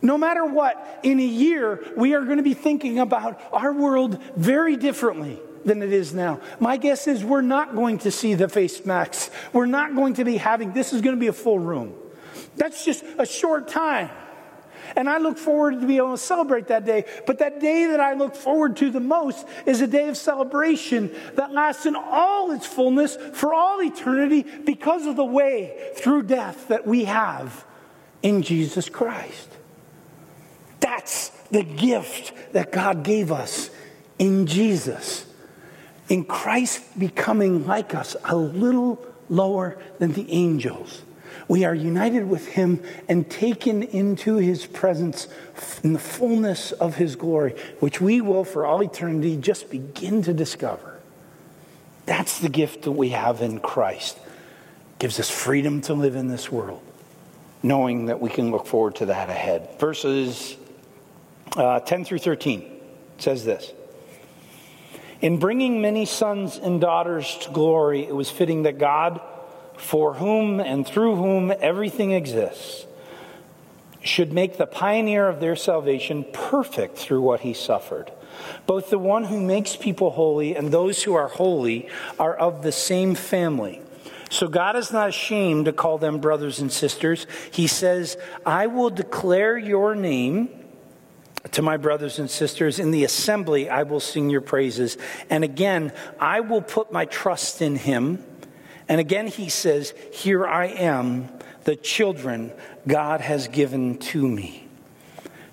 No 0.02 0.18
matter 0.18 0.44
what, 0.44 1.00
in 1.02 1.18
a 1.18 1.26
year, 1.26 1.82
we 1.96 2.14
are 2.14 2.24
going 2.24 2.36
to 2.36 2.42
be 2.42 2.54
thinking 2.54 2.98
about 2.98 3.40
our 3.52 3.72
world 3.72 4.22
very 4.36 4.76
differently 4.76 5.40
than 5.64 5.82
it 5.82 5.92
is 5.92 6.14
now. 6.14 6.40
My 6.60 6.76
guess 6.76 7.06
is 7.08 7.24
we're 7.24 7.40
not 7.40 7.74
going 7.74 7.98
to 7.98 8.10
see 8.10 8.34
the 8.34 8.48
face 8.48 8.84
masks. 8.86 9.30
We're 9.52 9.66
not 9.66 9.94
going 9.94 10.14
to 10.14 10.24
be 10.24 10.36
having, 10.36 10.72
this 10.72 10.92
is 10.92 11.00
going 11.00 11.16
to 11.16 11.20
be 11.20 11.26
a 11.26 11.32
full 11.32 11.58
room. 11.58 11.94
That's 12.56 12.84
just 12.84 13.04
a 13.18 13.26
short 13.26 13.68
time. 13.68 14.10
And 14.94 15.08
I 15.08 15.18
look 15.18 15.38
forward 15.38 15.80
to 15.80 15.86
be 15.86 15.96
able 15.96 16.12
to 16.12 16.18
celebrate 16.18 16.68
that 16.68 16.84
day. 16.84 17.04
But 17.26 17.38
that 17.38 17.60
day 17.60 17.86
that 17.86 18.00
I 18.00 18.14
look 18.14 18.36
forward 18.36 18.76
to 18.76 18.90
the 18.90 19.00
most 19.00 19.46
is 19.64 19.80
a 19.80 19.86
day 19.86 20.08
of 20.08 20.16
celebration 20.16 21.14
that 21.34 21.52
lasts 21.52 21.86
in 21.86 21.96
all 21.96 22.52
its 22.52 22.66
fullness 22.66 23.16
for 23.32 23.52
all 23.54 23.82
eternity 23.82 24.42
because 24.64 25.06
of 25.06 25.16
the 25.16 25.24
way 25.24 25.92
through 25.96 26.24
death 26.24 26.68
that 26.68 26.86
we 26.86 27.04
have 27.04 27.64
in 28.22 28.42
Jesus 28.42 28.88
Christ. 28.88 29.48
That's 30.80 31.30
the 31.50 31.62
gift 31.62 32.32
that 32.52 32.72
God 32.72 33.02
gave 33.02 33.32
us 33.32 33.70
in 34.18 34.46
Jesus. 34.46 35.26
In 36.08 36.24
Christ 36.24 36.98
becoming 36.98 37.66
like 37.66 37.94
us, 37.94 38.16
a 38.24 38.36
little 38.36 39.04
lower 39.28 39.78
than 39.98 40.12
the 40.12 40.30
angels. 40.30 41.02
We 41.48 41.64
are 41.64 41.74
united 41.74 42.28
with 42.28 42.46
him 42.48 42.82
and 43.08 43.28
taken 43.30 43.82
into 43.82 44.36
his 44.36 44.66
presence 44.66 45.28
in 45.84 45.92
the 45.92 45.98
fullness 45.98 46.72
of 46.72 46.96
his 46.96 47.14
glory, 47.14 47.54
which 47.78 48.00
we 48.00 48.20
will 48.20 48.44
for 48.44 48.66
all 48.66 48.82
eternity 48.82 49.36
just 49.36 49.70
begin 49.70 50.22
to 50.22 50.32
discover. 50.32 50.98
That's 52.04 52.40
the 52.40 52.48
gift 52.48 52.82
that 52.82 52.92
we 52.92 53.10
have 53.10 53.42
in 53.42 53.60
Christ. 53.60 54.16
It 54.16 54.98
gives 54.98 55.20
us 55.20 55.30
freedom 55.30 55.80
to 55.82 55.94
live 55.94 56.16
in 56.16 56.28
this 56.28 56.50
world, 56.50 56.82
knowing 57.62 58.06
that 58.06 58.20
we 58.20 58.30
can 58.30 58.50
look 58.50 58.66
forward 58.66 58.96
to 58.96 59.06
that 59.06 59.28
ahead. 59.30 59.78
Verses 59.78 60.56
uh, 61.56 61.80
10 61.80 62.04
through 62.04 62.18
13 62.18 62.64
says 63.18 63.44
this. 63.44 63.72
In 65.20 65.38
bringing 65.38 65.80
many 65.80 66.06
sons 66.06 66.58
and 66.58 66.80
daughters 66.80 67.38
to 67.42 67.50
glory, 67.50 68.04
it 68.04 68.14
was 68.14 68.30
fitting 68.30 68.64
that 68.64 68.78
God, 68.78 69.20
for 69.76 70.14
whom 70.14 70.60
and 70.60 70.86
through 70.86 71.16
whom 71.16 71.52
everything 71.60 72.12
exists, 72.12 72.86
should 74.02 74.32
make 74.32 74.56
the 74.56 74.66
pioneer 74.66 75.28
of 75.28 75.40
their 75.40 75.56
salvation 75.56 76.24
perfect 76.32 76.96
through 76.96 77.20
what 77.20 77.40
he 77.40 77.52
suffered. 77.52 78.12
Both 78.66 78.90
the 78.90 78.98
one 78.98 79.24
who 79.24 79.40
makes 79.40 79.76
people 79.76 80.10
holy 80.10 80.54
and 80.54 80.70
those 80.70 81.02
who 81.02 81.14
are 81.14 81.28
holy 81.28 81.88
are 82.18 82.34
of 82.34 82.62
the 82.62 82.72
same 82.72 83.14
family. 83.14 83.82
So 84.30 84.48
God 84.48 84.76
is 84.76 84.92
not 84.92 85.08
ashamed 85.08 85.66
to 85.66 85.72
call 85.72 85.98
them 85.98 86.18
brothers 86.18 86.58
and 86.58 86.70
sisters. 86.70 87.26
He 87.50 87.66
says, 87.66 88.16
I 88.44 88.66
will 88.66 88.90
declare 88.90 89.56
your 89.56 89.94
name 89.94 90.50
to 91.52 91.62
my 91.62 91.76
brothers 91.76 92.18
and 92.18 92.28
sisters, 92.28 92.80
in 92.80 92.90
the 92.90 93.04
assembly 93.04 93.70
I 93.70 93.84
will 93.84 94.00
sing 94.00 94.30
your 94.30 94.40
praises. 94.40 94.98
And 95.30 95.44
again, 95.44 95.92
I 96.18 96.40
will 96.40 96.62
put 96.62 96.90
my 96.90 97.04
trust 97.04 97.62
in 97.62 97.76
him. 97.76 98.24
And 98.88 99.00
again, 99.00 99.26
he 99.26 99.48
says, 99.48 99.94
Here 100.12 100.46
I 100.46 100.66
am, 100.66 101.28
the 101.64 101.76
children 101.76 102.52
God 102.86 103.20
has 103.20 103.48
given 103.48 103.98
to 103.98 104.26
me. 104.26 104.66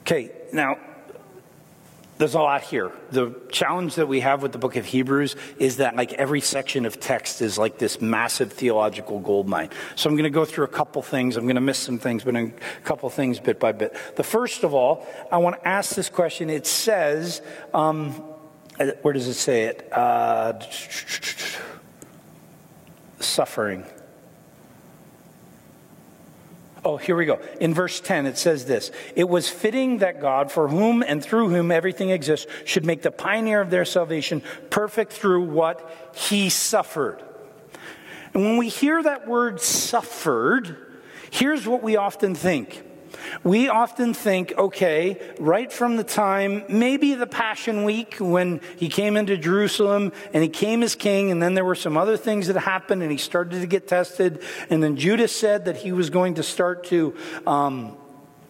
Okay, 0.01 0.31
now 0.51 0.77
there's 2.17 2.35
a 2.35 2.39
lot 2.39 2.61
here. 2.61 2.91
The 3.11 3.33
challenge 3.51 3.95
that 3.95 4.07
we 4.07 4.19
have 4.19 4.43
with 4.43 4.51
the 4.51 4.57
book 4.57 4.75
of 4.75 4.85
Hebrews 4.85 5.35
is 5.57 5.77
that 5.77 5.95
like 5.95 6.13
every 6.13 6.41
section 6.41 6.85
of 6.85 6.99
text 6.99 7.41
is 7.41 7.57
like 7.57 7.79
this 7.79 7.99
massive 7.99 8.53
theological 8.53 9.19
gold 9.19 9.47
mine. 9.47 9.71
So 9.95 10.09
I'm 10.09 10.15
going 10.15 10.23
to 10.23 10.29
go 10.29 10.45
through 10.45 10.65
a 10.65 10.69
couple 10.69 11.01
things. 11.01 11.35
I'm 11.35 11.45
going 11.45 11.55
to 11.55 11.61
miss 11.61 11.79
some 11.79 11.97
things, 11.97 12.23
but 12.23 12.35
a 12.35 12.51
couple 12.83 13.09
things 13.09 13.39
bit 13.39 13.59
by 13.59 13.71
bit. 13.71 13.97
The 14.15 14.23
first 14.23 14.63
of 14.63 14.73
all, 14.73 15.07
I 15.31 15.37
want 15.39 15.61
to 15.61 15.67
ask 15.67 15.95
this 15.95 16.09
question. 16.09 16.49
It 16.49 16.67
says, 16.67 17.41
um, 17.73 18.11
where 19.01 19.13
does 19.13 19.27
it 19.27 19.33
say 19.33 19.63
it? 19.63 19.91
Uh, 19.91 20.53
suffering. 23.23 23.85
Oh, 26.85 26.97
here 26.97 27.15
we 27.15 27.25
go. 27.25 27.39
In 27.61 27.73
verse 27.73 28.01
10, 28.01 28.25
it 28.25 28.37
says 28.37 28.65
this 28.65 28.91
It 29.15 29.29
was 29.29 29.49
fitting 29.49 29.99
that 29.99 30.19
God, 30.19 30.51
for 30.51 30.67
whom 30.67 31.01
and 31.01 31.23
through 31.23 31.49
whom 31.49 31.71
everything 31.71 32.09
exists, 32.09 32.45
should 32.65 32.85
make 32.85 33.01
the 33.01 33.11
pioneer 33.11 33.61
of 33.61 33.69
their 33.69 33.85
salvation 33.85 34.41
perfect 34.69 35.13
through 35.13 35.43
what 35.43 35.89
he 36.13 36.49
suffered. 36.49 37.23
And 38.33 38.43
when 38.43 38.57
we 38.57 38.67
hear 38.67 39.01
that 39.01 39.27
word 39.27 39.61
suffered, 39.61 40.75
here's 41.31 41.67
what 41.67 41.83
we 41.83 41.95
often 41.95 42.35
think 42.35 42.83
we 43.43 43.69
often 43.69 44.13
think, 44.13 44.53
okay, 44.57 45.33
right 45.39 45.71
from 45.71 45.97
the 45.97 46.03
time, 46.03 46.63
maybe 46.69 47.15
the 47.15 47.27
Passion 47.27 47.83
Week 47.83 48.15
when 48.19 48.61
he 48.77 48.89
came 48.89 49.17
into 49.17 49.37
Jerusalem 49.37 50.11
and 50.33 50.43
he 50.43 50.49
came 50.49 50.83
as 50.83 50.95
king, 50.95 51.31
and 51.31 51.41
then 51.41 51.53
there 51.53 51.65
were 51.65 51.75
some 51.75 51.97
other 51.97 52.17
things 52.17 52.47
that 52.47 52.57
happened 52.57 53.01
and 53.01 53.11
he 53.11 53.17
started 53.17 53.61
to 53.61 53.67
get 53.67 53.87
tested, 53.87 54.43
and 54.69 54.83
then 54.83 54.95
Judas 54.95 55.35
said 55.35 55.65
that 55.65 55.77
he 55.77 55.91
was 55.91 56.09
going 56.09 56.35
to 56.35 56.43
start 56.43 56.85
to. 56.85 57.15
Um, 57.45 57.97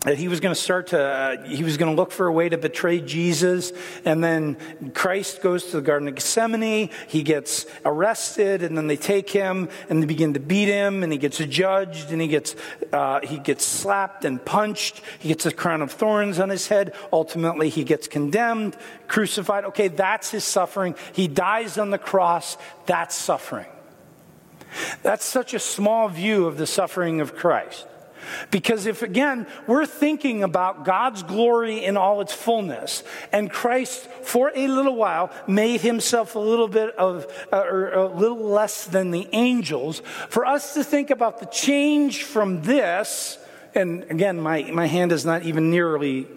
that 0.03 0.17
he 0.17 0.27
was 0.27 0.39
going 0.39 0.53
to 0.53 0.59
start 0.59 0.87
to 0.87 1.01
uh, 1.01 1.45
he 1.45 1.63
was 1.63 1.77
going 1.77 1.93
to 1.93 1.95
look 1.95 2.11
for 2.11 2.27
a 2.27 2.31
way 2.31 2.49
to 2.49 2.57
betray 2.57 2.99
jesus. 2.99 3.71
And 4.05 4.23
then 4.23 4.57
christ 4.93 5.41
goes 5.41 5.65
to 5.65 5.77
the 5.77 5.81
garden 5.81 6.07
of 6.07 6.15
gethsemane. 6.15 6.89
He 7.07 7.23
gets 7.23 7.65
arrested 7.85 8.63
and 8.63 8.77
then 8.77 8.87
they 8.87 8.97
take 8.97 9.29
him 9.29 9.69
and 9.89 10.01
they 10.01 10.05
begin 10.05 10.33
to 10.33 10.39
beat 10.39 10.67
him 10.67 11.03
and 11.03 11.11
he 11.11 11.17
gets 11.17 11.37
judged 11.37 12.11
and 12.11 12.21
he 12.21 12.27
gets 12.27 12.55
uh, 12.91 13.21
he 13.23 13.39
gets 13.39 13.65
slapped 13.65 14.25
and 14.25 14.43
punched. 14.43 15.01
He 15.19 15.29
gets 15.29 15.45
a 15.45 15.51
crown 15.51 15.81
of 15.81 15.91
thorns 15.91 16.39
on 16.39 16.49
his 16.49 16.67
head. 16.67 16.93
Ultimately 17.11 17.69
he 17.69 17.83
gets 17.83 18.07
condemned 18.07 18.75
crucified. 19.07 19.65
Okay 19.65 19.87
that's 19.87 20.31
his 20.31 20.43
suffering. 20.43 20.95
He 21.13 21.27
dies 21.27 21.77
on 21.77 21.89
the 21.91 21.97
cross. 21.97 22.57
That's 22.85 23.15
suffering. 23.15 23.67
That's 25.01 25.23
such 25.23 25.53
a 25.53 25.59
small 25.59 26.09
view 26.09 26.47
of 26.47 26.57
the 26.57 26.67
suffering 26.67 27.21
of 27.21 27.35
christ 27.35 27.87
because 28.51 28.85
if, 28.85 29.01
again, 29.01 29.47
we're 29.67 29.85
thinking 29.85 30.43
about 30.43 30.85
God's 30.85 31.23
glory 31.23 31.83
in 31.83 31.97
all 31.97 32.21
its 32.21 32.33
fullness, 32.33 33.03
and 33.31 33.49
Christ, 33.49 34.07
for 34.23 34.51
a 34.55 34.67
little 34.67 34.95
while, 34.95 35.31
made 35.47 35.81
himself 35.81 36.35
a 36.35 36.39
little 36.39 36.67
bit 36.67 36.95
of, 36.95 37.25
uh, 37.51 37.57
or 37.57 37.93
a 37.93 38.07
little 38.07 38.43
less 38.43 38.85
than 38.85 39.11
the 39.11 39.27
angels, 39.33 40.01
for 40.29 40.45
us 40.45 40.73
to 40.75 40.83
think 40.83 41.09
about 41.09 41.39
the 41.39 41.45
change 41.47 42.23
from 42.23 42.61
this, 42.61 43.37
and 43.75 44.03
again, 44.03 44.39
my, 44.39 44.63
my 44.71 44.85
hand 44.85 45.11
is 45.11 45.25
not 45.25 45.43
even 45.43 45.69
nearly 45.69 46.27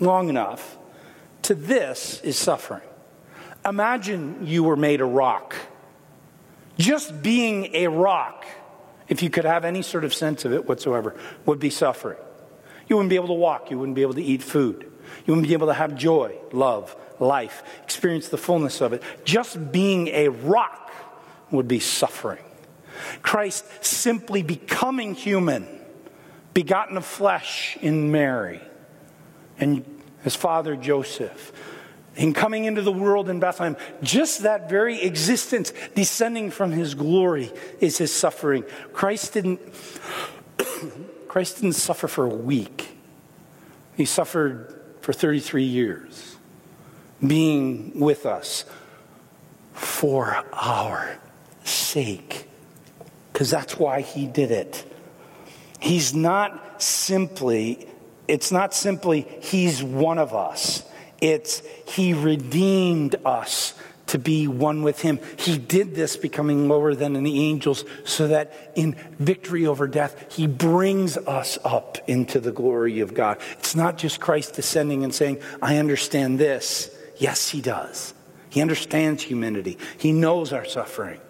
long 0.00 0.28
enough, 0.28 0.76
to 1.42 1.54
this 1.54 2.20
is 2.22 2.36
suffering. 2.36 2.82
Imagine 3.64 4.46
you 4.46 4.64
were 4.64 4.76
made 4.76 5.00
a 5.00 5.04
rock. 5.04 5.54
Just 6.78 7.22
being 7.22 7.74
a 7.74 7.86
rock 7.88 8.44
if 9.08 9.22
you 9.22 9.30
could 9.30 9.44
have 9.44 9.64
any 9.64 9.82
sort 9.82 10.04
of 10.04 10.14
sense 10.14 10.44
of 10.44 10.52
it 10.52 10.66
whatsoever, 10.66 11.14
would 11.46 11.58
be 11.58 11.70
suffering. 11.70 12.18
You 12.88 12.96
wouldn't 12.96 13.10
be 13.10 13.16
able 13.16 13.28
to 13.28 13.34
walk. 13.34 13.70
You 13.70 13.78
wouldn't 13.78 13.96
be 13.96 14.02
able 14.02 14.14
to 14.14 14.22
eat 14.22 14.42
food. 14.42 14.90
You 15.26 15.32
wouldn't 15.32 15.46
be 15.46 15.54
able 15.54 15.68
to 15.68 15.74
have 15.74 15.96
joy, 15.96 16.36
love, 16.52 16.94
life, 17.18 17.62
experience 17.82 18.28
the 18.28 18.38
fullness 18.38 18.80
of 18.80 18.92
it. 18.92 19.02
Just 19.24 19.72
being 19.72 20.08
a 20.08 20.28
rock 20.28 20.92
would 21.50 21.68
be 21.68 21.80
suffering. 21.80 22.42
Christ 23.22 23.64
simply 23.84 24.42
becoming 24.42 25.14
human, 25.14 25.66
begotten 26.52 26.96
of 26.96 27.04
flesh 27.04 27.76
in 27.80 28.10
Mary, 28.10 28.60
and 29.58 29.84
his 30.22 30.34
father 30.34 30.76
Joseph, 30.76 31.52
in 32.16 32.32
coming 32.32 32.64
into 32.64 32.82
the 32.82 32.92
world 32.92 33.28
in 33.28 33.40
Bethlehem, 33.40 33.76
just 34.02 34.42
that 34.42 34.68
very 34.68 35.02
existence 35.02 35.72
descending 35.94 36.50
from 36.50 36.70
his 36.70 36.94
glory 36.94 37.52
is 37.80 37.98
his 37.98 38.12
suffering. 38.12 38.64
Christ 38.92 39.32
didn't, 39.32 39.60
Christ 41.28 41.56
didn't 41.56 41.74
suffer 41.74 42.08
for 42.08 42.24
a 42.24 42.34
week. 42.34 42.96
He 43.96 44.04
suffered 44.04 44.80
for 45.00 45.12
33 45.12 45.64
years, 45.64 46.36
being 47.24 47.98
with 47.98 48.26
us 48.26 48.64
for 49.72 50.44
our 50.52 51.18
sake. 51.64 52.48
Because 53.32 53.50
that's 53.50 53.78
why 53.78 54.00
he 54.00 54.26
did 54.26 54.50
it. 54.50 54.84
He's 55.80 56.14
not 56.14 56.80
simply, 56.80 57.88
it's 58.28 58.52
not 58.52 58.72
simply, 58.72 59.26
he's 59.40 59.82
one 59.82 60.18
of 60.18 60.32
us. 60.34 60.84
It's 61.24 61.62
He 61.86 62.12
redeemed 62.12 63.16
us 63.24 63.72
to 64.08 64.18
be 64.18 64.46
one 64.46 64.82
with 64.82 65.00
Him. 65.00 65.18
He 65.38 65.56
did 65.56 65.94
this 65.94 66.18
becoming 66.18 66.68
lower 66.68 66.94
than 66.94 67.14
the 67.22 67.40
angels 67.48 67.86
so 68.04 68.28
that 68.28 68.72
in 68.74 68.94
victory 69.18 69.66
over 69.66 69.88
death, 69.88 70.34
He 70.36 70.46
brings 70.46 71.16
us 71.16 71.58
up 71.64 71.96
into 72.06 72.40
the 72.40 72.52
glory 72.52 73.00
of 73.00 73.14
God. 73.14 73.38
It's 73.52 73.74
not 73.74 73.96
just 73.96 74.20
Christ 74.20 74.52
descending 74.52 75.02
and 75.02 75.14
saying, 75.14 75.40
I 75.62 75.78
understand 75.78 76.38
this. 76.38 76.94
Yes, 77.16 77.48
He 77.48 77.62
does. 77.62 78.12
He 78.50 78.60
understands 78.60 79.22
humanity, 79.22 79.78
He 79.96 80.12
knows 80.12 80.52
our 80.52 80.66
suffering. 80.66 81.20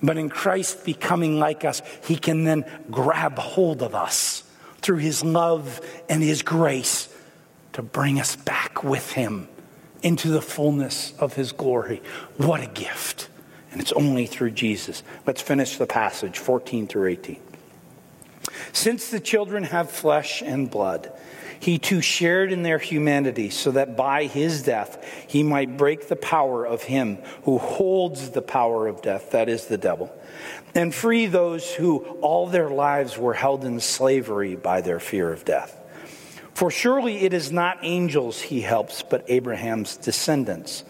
But 0.00 0.18
in 0.18 0.30
Christ 0.30 0.84
becoming 0.84 1.40
like 1.40 1.64
us, 1.64 1.82
He 2.06 2.14
can 2.14 2.44
then 2.44 2.64
grab 2.92 3.40
hold 3.40 3.82
of 3.82 3.96
us 3.96 4.44
through 4.82 4.98
His 4.98 5.24
love 5.24 5.80
and 6.08 6.22
His 6.22 6.42
grace 6.42 7.09
to 7.72 7.82
bring 7.82 8.20
us 8.20 8.36
back 8.36 8.82
with 8.82 9.12
him 9.12 9.48
into 10.02 10.28
the 10.28 10.42
fullness 10.42 11.12
of 11.18 11.34
his 11.34 11.52
glory. 11.52 12.02
What 12.36 12.62
a 12.62 12.66
gift. 12.66 13.28
And 13.72 13.80
it's 13.80 13.92
only 13.92 14.26
through 14.26 14.52
Jesus. 14.52 15.02
Let's 15.26 15.42
finish 15.42 15.76
the 15.76 15.86
passage 15.86 16.38
14 16.38 16.86
through 16.86 17.08
18. 17.10 17.40
Since 18.72 19.10
the 19.10 19.20
children 19.20 19.64
have 19.64 19.90
flesh 19.90 20.42
and 20.42 20.70
blood, 20.70 21.12
he 21.60 21.78
too 21.78 22.00
shared 22.00 22.52
in 22.52 22.62
their 22.62 22.78
humanity, 22.78 23.50
so 23.50 23.70
that 23.72 23.96
by 23.96 24.24
his 24.24 24.62
death 24.62 25.04
he 25.28 25.42
might 25.42 25.76
break 25.76 26.08
the 26.08 26.16
power 26.16 26.64
of 26.66 26.82
him 26.84 27.18
who 27.44 27.58
holds 27.58 28.30
the 28.30 28.42
power 28.42 28.86
of 28.86 29.02
death, 29.02 29.30
that 29.32 29.48
is 29.48 29.66
the 29.66 29.76
devil, 29.76 30.10
and 30.74 30.94
free 30.94 31.26
those 31.26 31.74
who 31.74 31.98
all 32.22 32.46
their 32.46 32.70
lives 32.70 33.18
were 33.18 33.34
held 33.34 33.64
in 33.64 33.78
slavery 33.78 34.56
by 34.56 34.80
their 34.80 34.98
fear 34.98 35.30
of 35.30 35.44
death. 35.44 35.79
For 36.54 36.70
surely 36.70 37.18
it 37.20 37.32
is 37.32 37.50
not 37.50 37.78
angels 37.82 38.40
he 38.40 38.60
helps, 38.60 39.02
but 39.02 39.24
Abraham's 39.28 39.96
descendants. 39.96 40.84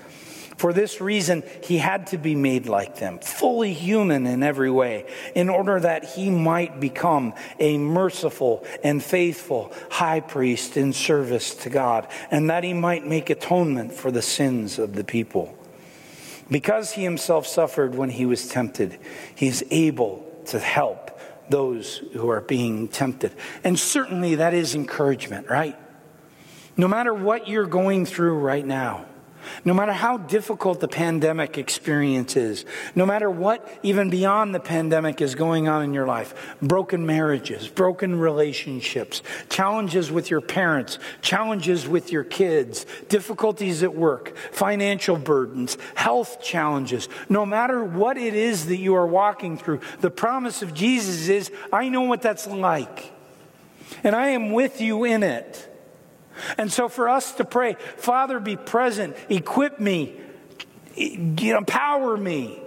For 0.60 0.74
this 0.74 1.00
reason, 1.00 1.42
he 1.62 1.78
had 1.78 2.08
to 2.08 2.18
be 2.18 2.34
made 2.34 2.66
like 2.66 2.96
them, 2.96 3.18
fully 3.20 3.72
human 3.72 4.26
in 4.26 4.42
every 4.42 4.70
way, 4.70 5.06
in 5.34 5.48
order 5.48 5.80
that 5.80 6.04
he 6.04 6.28
might 6.28 6.80
become 6.80 7.32
a 7.58 7.78
merciful 7.78 8.66
and 8.84 9.02
faithful 9.02 9.72
high 9.90 10.20
priest 10.20 10.76
in 10.76 10.92
service 10.92 11.54
to 11.54 11.70
God, 11.70 12.08
and 12.30 12.50
that 12.50 12.62
he 12.62 12.74
might 12.74 13.06
make 13.06 13.30
atonement 13.30 13.92
for 13.92 14.10
the 14.10 14.20
sins 14.20 14.78
of 14.78 14.94
the 14.94 15.02
people. 15.02 15.56
Because 16.50 16.92
he 16.92 17.04
himself 17.04 17.46
suffered 17.46 17.94
when 17.94 18.10
he 18.10 18.26
was 18.26 18.46
tempted, 18.46 18.98
he 19.34 19.46
is 19.46 19.64
able 19.70 20.26
to 20.46 20.58
help 20.58 21.09
those 21.50 21.98
who 22.12 22.30
are 22.30 22.40
being 22.40 22.88
tempted. 22.88 23.32
And 23.64 23.78
certainly 23.78 24.36
that 24.36 24.54
is 24.54 24.74
encouragement, 24.74 25.48
right? 25.48 25.78
No 26.76 26.88
matter 26.88 27.12
what 27.12 27.48
you're 27.48 27.66
going 27.66 28.06
through 28.06 28.38
right 28.38 28.64
now, 28.64 29.06
no 29.64 29.74
matter 29.74 29.92
how 29.92 30.18
difficult 30.18 30.80
the 30.80 30.88
pandemic 30.88 31.58
experience 31.58 32.36
is, 32.36 32.64
no 32.94 33.06
matter 33.06 33.30
what 33.30 33.66
even 33.82 34.10
beyond 34.10 34.54
the 34.54 34.60
pandemic 34.60 35.20
is 35.20 35.34
going 35.34 35.68
on 35.68 35.82
in 35.82 35.94
your 35.94 36.06
life 36.06 36.56
broken 36.60 37.06
marriages, 37.06 37.68
broken 37.68 38.18
relationships, 38.18 39.22
challenges 39.48 40.10
with 40.10 40.30
your 40.30 40.40
parents, 40.40 40.98
challenges 41.22 41.88
with 41.88 42.12
your 42.12 42.24
kids, 42.24 42.86
difficulties 43.08 43.82
at 43.82 43.94
work, 43.94 44.36
financial 44.52 45.16
burdens, 45.16 45.76
health 45.94 46.42
challenges 46.42 47.08
no 47.28 47.46
matter 47.46 47.82
what 47.82 48.16
it 48.16 48.34
is 48.34 48.66
that 48.66 48.76
you 48.76 48.94
are 48.94 49.06
walking 49.06 49.56
through, 49.56 49.80
the 50.00 50.10
promise 50.10 50.62
of 50.62 50.74
Jesus 50.74 51.28
is 51.28 51.50
I 51.72 51.88
know 51.88 52.02
what 52.02 52.22
that's 52.22 52.46
like, 52.46 53.12
and 54.02 54.14
I 54.14 54.28
am 54.28 54.52
with 54.52 54.80
you 54.80 55.04
in 55.04 55.22
it. 55.22 55.66
And 56.58 56.72
so 56.72 56.88
for 56.88 57.08
us 57.08 57.32
to 57.32 57.44
pray, 57.44 57.76
Father, 57.96 58.40
be 58.40 58.56
present, 58.56 59.16
equip 59.28 59.80
me, 59.80 60.18
empower 60.96 62.16
me 62.16 62.60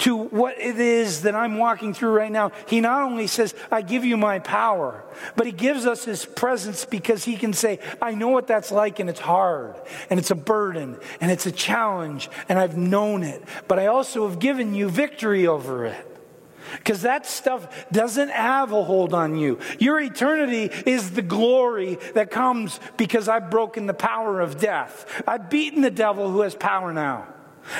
to 0.00 0.16
what 0.16 0.58
it 0.58 0.80
is 0.80 1.22
that 1.22 1.34
I'm 1.34 1.58
walking 1.58 1.92
through 1.92 2.12
right 2.12 2.32
now. 2.32 2.52
He 2.66 2.80
not 2.80 3.02
only 3.02 3.26
says, 3.26 3.54
I 3.70 3.82
give 3.82 4.04
you 4.04 4.16
my 4.16 4.38
power, 4.38 5.04
but 5.36 5.46
he 5.46 5.52
gives 5.52 5.84
us 5.84 6.04
his 6.04 6.24
presence 6.24 6.86
because 6.86 7.24
he 7.24 7.36
can 7.36 7.52
say, 7.52 7.80
I 8.00 8.14
know 8.14 8.28
what 8.28 8.46
that's 8.46 8.72
like 8.72 8.98
and 8.98 9.10
it's 9.10 9.20
hard 9.20 9.76
and 10.08 10.18
it's 10.18 10.30
a 10.30 10.34
burden 10.34 10.98
and 11.20 11.30
it's 11.30 11.44
a 11.44 11.52
challenge 11.52 12.30
and 12.48 12.58
I've 12.58 12.78
known 12.78 13.22
it, 13.22 13.42
but 13.68 13.78
I 13.78 13.86
also 13.86 14.26
have 14.26 14.38
given 14.38 14.74
you 14.74 14.88
victory 14.88 15.46
over 15.46 15.84
it. 15.84 16.09
Because 16.78 17.02
that 17.02 17.26
stuff 17.26 17.88
doesn't 17.90 18.30
have 18.30 18.72
a 18.72 18.82
hold 18.82 19.14
on 19.14 19.36
you. 19.36 19.58
Your 19.78 20.00
eternity 20.00 20.70
is 20.86 21.12
the 21.12 21.22
glory 21.22 21.98
that 22.14 22.30
comes 22.30 22.80
because 22.96 23.28
I've 23.28 23.50
broken 23.50 23.86
the 23.86 23.94
power 23.94 24.40
of 24.40 24.58
death. 24.60 25.22
I've 25.26 25.50
beaten 25.50 25.82
the 25.82 25.90
devil 25.90 26.30
who 26.30 26.40
has 26.40 26.54
power 26.54 26.92
now. 26.92 27.26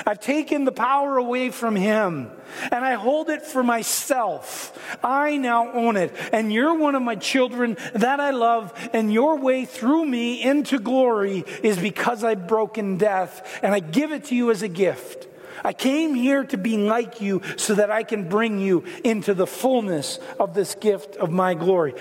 I've 0.07 0.21
taken 0.21 0.65
the 0.65 0.73
power 0.73 1.17
away 1.17 1.51
from 1.51 1.75
him 1.75 2.31
and 2.71 2.85
I 2.85 2.95
hold 2.95 3.29
it 3.29 3.43
for 3.43 3.63
myself. 3.63 4.79
I 5.03 5.37
now 5.37 5.73
own 5.73 5.97
it. 5.97 6.15
And 6.33 6.53
you're 6.53 6.75
one 6.75 6.95
of 6.95 7.03
my 7.03 7.17
children 7.17 7.77
that 7.95 8.21
I 8.21 8.31
love. 8.31 8.73
And 8.93 9.13
your 9.13 9.39
way 9.39 9.65
through 9.65 10.05
me 10.05 10.43
into 10.43 10.79
glory 10.79 11.45
is 11.63 11.79
because 11.79 12.25
I've 12.25 12.47
broken 12.47 12.99
death 12.99 13.61
and 13.63 13.75
I 13.75 13.81
give 13.81 14.13
it 14.13 14.27
to 14.27 14.37
you 14.37 14.51
as 14.51 14.63
a 14.63 14.69
gift. 14.69 15.27
I 15.65 15.73
came 15.73 16.15
here 16.15 16.45
to 16.45 16.57
be 16.57 16.77
like 16.77 17.21
you 17.21 17.43
so 17.57 17.75
that 17.75 17.91
I 17.91 18.03
can 18.03 18.29
bring 18.29 18.59
you 18.59 18.85
into 19.05 19.35
the 19.35 19.47
fullness 19.47 20.19
of 20.39 20.55
this 20.55 20.75
gift 20.75 21.17
of 21.17 21.31
my 21.31 21.55
glory. 21.55 21.95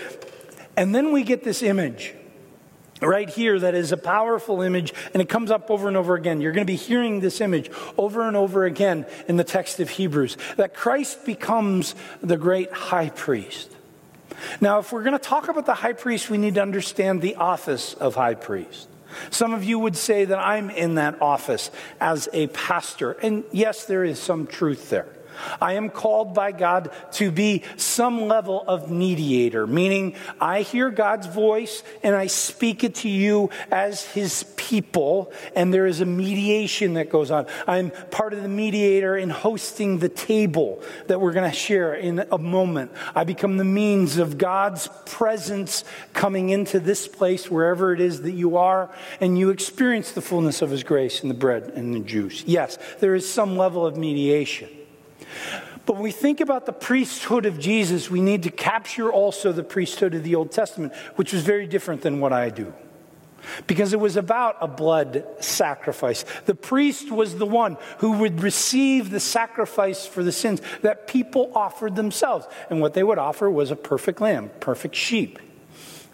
And 0.78 0.94
then 0.94 1.12
we 1.12 1.24
get 1.24 1.44
this 1.44 1.62
image 1.62 2.14
right 3.02 3.30
here 3.30 3.60
that 3.60 3.76
is 3.76 3.92
a 3.92 3.98
powerful 3.98 4.62
image 4.62 4.94
and 5.14 5.22
it 5.22 5.30
comes 5.30 5.52
up 5.52 5.72
over 5.72 5.88
and 5.88 5.98
over 5.98 6.16
again. 6.16 6.42
You're 6.42 6.52
going 6.52 6.66
to 6.66 6.72
be 6.72 6.78
hearing 6.78 7.20
this 7.20 7.42
image 7.42 7.72
over 7.98 8.28
and 8.28 8.36
over 8.36 8.66
again 8.66 9.06
in 9.28 9.38
the 9.38 9.44
text 9.44 9.80
of 9.80 9.90
Hebrews 9.90 10.38
that 10.58 10.74
Christ 10.74 11.26
becomes 11.26 11.96
the 12.22 12.38
great 12.38 12.72
high 12.72 13.10
priest. 13.10 13.76
Now, 14.62 14.80
if 14.80 14.92
we're 14.92 15.04
going 15.04 15.18
to 15.18 15.20
talk 15.20 15.48
about 15.50 15.66
the 15.66 15.74
high 15.74 15.94
priest, 15.94 16.30
we 16.30 16.38
need 16.38 16.56
to 16.56 16.62
understand 16.62 17.22
the 17.22 17.36
office 17.36 17.94
of 17.96 18.16
high 18.16 18.36
priest. 18.36 18.88
Some 19.30 19.54
of 19.54 19.64
you 19.64 19.80
would 19.80 19.96
say 19.96 20.26
that 20.26 20.40
I'm 20.40 20.70
in 20.70 20.96
that 20.96 21.22
office 21.22 21.72
as 22.00 22.30
a 22.34 22.48
pastor. 22.48 23.14
And 23.14 23.44
yes, 23.52 23.86
there 23.86 24.04
is 24.04 24.20
some 24.20 24.48
truth 24.48 24.90
there. 24.90 25.08
I 25.62 25.74
am 25.74 25.90
called 25.90 26.34
by 26.34 26.52
God 26.52 26.92
to 27.14 27.32
be 27.32 27.64
some 27.78 28.28
level 28.28 28.64
of 28.68 28.92
mediator, 28.92 29.68
meaning 29.68 30.16
I 30.40 30.62
hear 30.62 30.90
God's 30.90 31.28
voice 31.28 31.84
and 32.04 32.16
I 32.16 32.28
speak 32.28 32.84
it 32.84 32.96
to 32.96 33.10
you 33.10 33.50
as 33.72 34.06
his 34.06 34.44
people, 34.56 35.32
and 35.56 35.74
there 35.74 35.86
is 35.86 36.02
a 36.02 36.06
mediation 36.06 36.94
that 36.94 37.10
goes 37.10 37.32
on. 37.32 37.48
I'm 37.68 37.92
part 38.12 38.34
of 38.34 38.44
the 38.44 38.50
mediator 38.50 39.18
in 39.18 39.30
hosting 39.30 40.00
the 40.00 40.10
table 40.10 40.84
that 41.08 41.20
we're 41.20 41.34
going 41.34 41.50
to 41.50 41.56
share 41.56 41.94
in 41.94 42.26
a 42.32 42.38
moment. 42.38 42.92
I 43.16 43.24
become 43.24 43.58
the 43.58 43.64
means 43.64 44.18
of 44.18 44.38
God's 44.38 44.88
presence 45.06 45.84
coming 46.14 46.50
into 46.50 46.80
this 46.80 47.08
place, 47.08 47.50
wherever 47.50 47.94
it 47.94 48.00
is 48.00 48.22
that 48.22 48.34
you 48.34 48.58
are, 48.58 48.90
and 49.20 49.38
you 49.38 49.50
experience 49.50 50.12
the 50.12 50.22
fullness 50.22 50.62
of 50.62 50.70
his 50.70 50.84
grace 50.84 51.24
in 51.24 51.30
the 51.30 51.36
bread 51.36 51.72
and 51.76 51.94
the 51.94 52.00
juice. 52.00 52.44
Yes, 52.46 52.78
there 53.00 53.16
is 53.16 53.32
some 53.32 53.58
level 53.58 53.86
of 53.86 53.98
mediation. 53.98 54.70
But 55.86 55.94
when 55.94 56.04
we 56.04 56.12
think 56.12 56.40
about 56.40 56.66
the 56.66 56.74
priesthood 56.74 57.46
of 57.46 57.60
Jesus, 57.60 58.12
we 58.12 58.22
need 58.22 58.44
to 58.44 58.52
capture 58.52 59.12
also 59.12 59.52
the 59.52 59.64
priesthood 59.64 60.14
of 60.14 60.24
the 60.24 60.36
Old 60.36 60.52
Testament, 60.52 60.94
which 61.16 61.34
was 61.34 61.42
very 61.42 61.66
different 61.66 62.02
than 62.02 62.20
what 62.20 62.32
I 62.32 62.50
do. 62.50 62.74
Because 63.66 63.94
it 63.94 64.00
was 64.00 64.16
about 64.16 64.58
a 64.62 64.68
blood 64.68 65.26
sacrifice. 65.40 66.26
The 66.46 66.54
priest 66.54 67.10
was 67.12 67.38
the 67.38 67.46
one 67.46 67.78
who 68.00 68.20
would 68.20 68.42
receive 68.44 69.10
the 69.10 69.20
sacrifice 69.20 70.06
for 70.06 70.24
the 70.24 70.32
sins 70.32 70.62
that 70.82 71.08
people 71.08 71.52
offered 71.56 71.96
themselves. 71.96 72.46
And 72.70 72.82
what 72.82 72.94
they 72.94 73.04
would 73.04 73.18
offer 73.18 73.50
was 73.50 73.72
a 73.72 73.76
perfect 73.76 74.22
lamb, 74.22 74.52
perfect 74.60 74.96
sheep. 74.96 75.40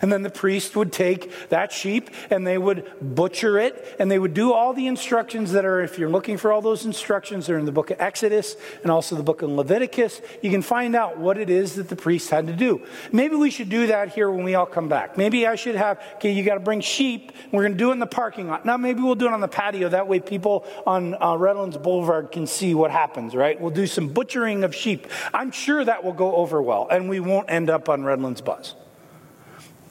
And 0.01 0.11
then 0.11 0.23
the 0.23 0.29
priest 0.29 0.75
would 0.75 0.91
take 0.91 1.49
that 1.49 1.71
sheep 1.71 2.09
and 2.29 2.45
they 2.45 2.57
would 2.57 2.85
butcher 3.01 3.57
it 3.57 3.95
and 3.97 4.11
they 4.11 4.19
would 4.19 4.33
do 4.33 4.51
all 4.51 4.73
the 4.73 4.87
instructions 4.87 5.53
that 5.53 5.63
are, 5.63 5.81
if 5.81 5.97
you're 5.97 6.09
looking 6.09 6.37
for 6.37 6.51
all 6.51 6.61
those 6.61 6.85
instructions, 6.85 7.47
they're 7.47 7.57
in 7.57 7.65
the 7.65 7.71
book 7.71 7.91
of 7.91 8.01
Exodus 8.01 8.57
and 8.83 8.91
also 8.91 9.15
the 9.15 9.23
book 9.23 9.41
of 9.41 9.49
Leviticus. 9.49 10.21
You 10.41 10.51
can 10.51 10.61
find 10.61 10.95
out 10.95 11.17
what 11.17 11.37
it 11.37 11.49
is 11.49 11.75
that 11.75 11.87
the 11.87 11.95
priest 11.95 12.29
had 12.29 12.47
to 12.47 12.53
do. 12.53 12.81
Maybe 13.13 13.35
we 13.35 13.49
should 13.49 13.69
do 13.69 13.87
that 13.87 14.09
here 14.09 14.29
when 14.29 14.43
we 14.43 14.55
all 14.55 14.65
come 14.65 14.89
back. 14.89 15.17
Maybe 15.17 15.47
I 15.47 15.55
should 15.55 15.75
have, 15.75 16.01
okay, 16.15 16.33
you 16.33 16.43
got 16.43 16.55
to 16.55 16.59
bring 16.59 16.81
sheep. 16.81 17.31
We're 17.53 17.63
going 17.63 17.73
to 17.73 17.77
do 17.77 17.89
it 17.89 17.93
in 17.93 17.99
the 17.99 18.05
parking 18.05 18.49
lot. 18.49 18.65
Now, 18.65 18.75
maybe 18.75 19.01
we'll 19.01 19.15
do 19.15 19.27
it 19.27 19.33
on 19.33 19.41
the 19.41 19.47
patio. 19.47 19.87
That 19.87 20.09
way 20.09 20.19
people 20.19 20.65
on 20.85 21.15
uh, 21.21 21.37
Redlands 21.37 21.77
Boulevard 21.77 22.33
can 22.33 22.47
see 22.47 22.75
what 22.75 22.91
happens, 22.91 23.33
right? 23.33 23.59
We'll 23.59 23.71
do 23.71 23.87
some 23.87 24.09
butchering 24.09 24.65
of 24.65 24.75
sheep. 24.75 25.07
I'm 25.33 25.51
sure 25.51 25.85
that 25.85 26.03
will 26.03 26.13
go 26.13 26.35
over 26.35 26.61
well 26.61 26.87
and 26.91 27.09
we 27.09 27.21
won't 27.21 27.49
end 27.49 27.69
up 27.69 27.87
on 27.87 28.03
Redlands 28.03 28.41
Buzz. 28.41 28.75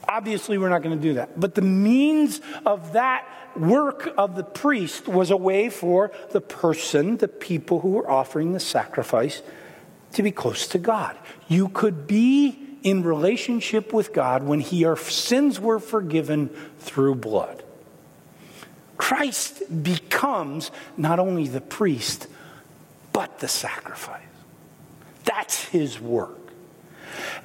Obviously, 0.09 0.59
we're 0.59 0.69
not 0.69 0.83
going 0.83 0.97
to 0.97 1.03
do 1.03 1.15
that. 1.15 1.39
But 1.39 1.55
the 1.55 1.63
means 1.63 2.41
of 2.67 2.93
that 2.93 3.27
work 3.57 4.13
of 4.19 4.37
the 4.37 4.45
priest 4.45 5.09
was 5.09 5.31
a 5.31 5.37
way 5.37 5.71
for 5.71 6.13
the 6.31 6.41
person, 6.41 7.17
the 7.19 7.29
people 7.29 7.81
who 7.81 7.91
were 7.91 8.11
offering 8.11 8.53
the 8.53 8.61
sacrifice, 8.61 9.43
to 10.13 10.23
be 10.23 10.31
close 10.31 10.67
to 10.69 10.79
God. 10.79 11.17
You 11.49 11.69
could 11.69 12.07
be 12.07 12.59
in 12.83 13.03
relationship 13.03 13.93
with 13.93 14.13
God 14.13 14.43
when 14.43 14.61
he, 14.61 14.79
your 14.79 14.97
sins 14.97 15.59
were 15.59 15.81
forgiven 15.81 16.51
through 16.79 17.17
blood. 17.17 17.63
Christ 18.97 19.63
becomes 19.83 20.71
not 20.97 21.19
only 21.19 21.49
the 21.49 21.61
priest, 21.61 22.29
but 23.13 23.39
the 23.41 23.49
sacrifice. 23.49 24.23
That's 25.25 25.65
his 25.65 26.01
work. 26.01 26.44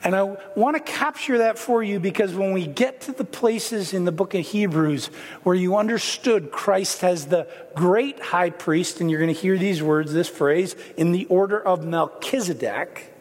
And 0.03 0.15
I 0.15 0.38
want 0.55 0.77
to 0.77 0.91
capture 0.91 1.39
that 1.39 1.58
for 1.58 1.84
you 1.84 1.99
because 1.99 2.34
when 2.34 2.53
we 2.53 2.65
get 2.67 3.01
to 3.01 3.12
the 3.12 3.23
places 3.23 3.93
in 3.93 4.05
the 4.05 4.12
book 4.12 4.34
of 4.34 4.45
Hebrews 4.45 5.08
where 5.43 5.55
you 5.55 5.77
understood 5.77 6.51
Christ 6.51 7.03
as 7.03 7.27
the 7.27 7.47
great 7.75 8.19
high 8.19 8.49
priest, 8.49 9.01
and 9.01 9.10
you're 9.10 9.19
going 9.19 9.34
to 9.34 9.39
hear 9.39 9.58
these 9.58 9.82
words, 9.82 10.13
this 10.13 10.29
phrase, 10.29 10.75
in 10.97 11.12
the 11.12 11.25
order 11.25 11.60
of 11.60 11.86
Melchizedek, 11.86 13.13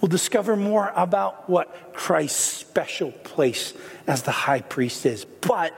we'll 0.00 0.08
discover 0.08 0.56
more 0.56 0.92
about 0.96 1.48
what 1.48 1.92
Christ's 1.92 2.40
special 2.40 3.12
place 3.12 3.74
as 4.06 4.22
the 4.22 4.30
high 4.30 4.60
priest 4.60 5.06
is. 5.06 5.24
But 5.24 5.72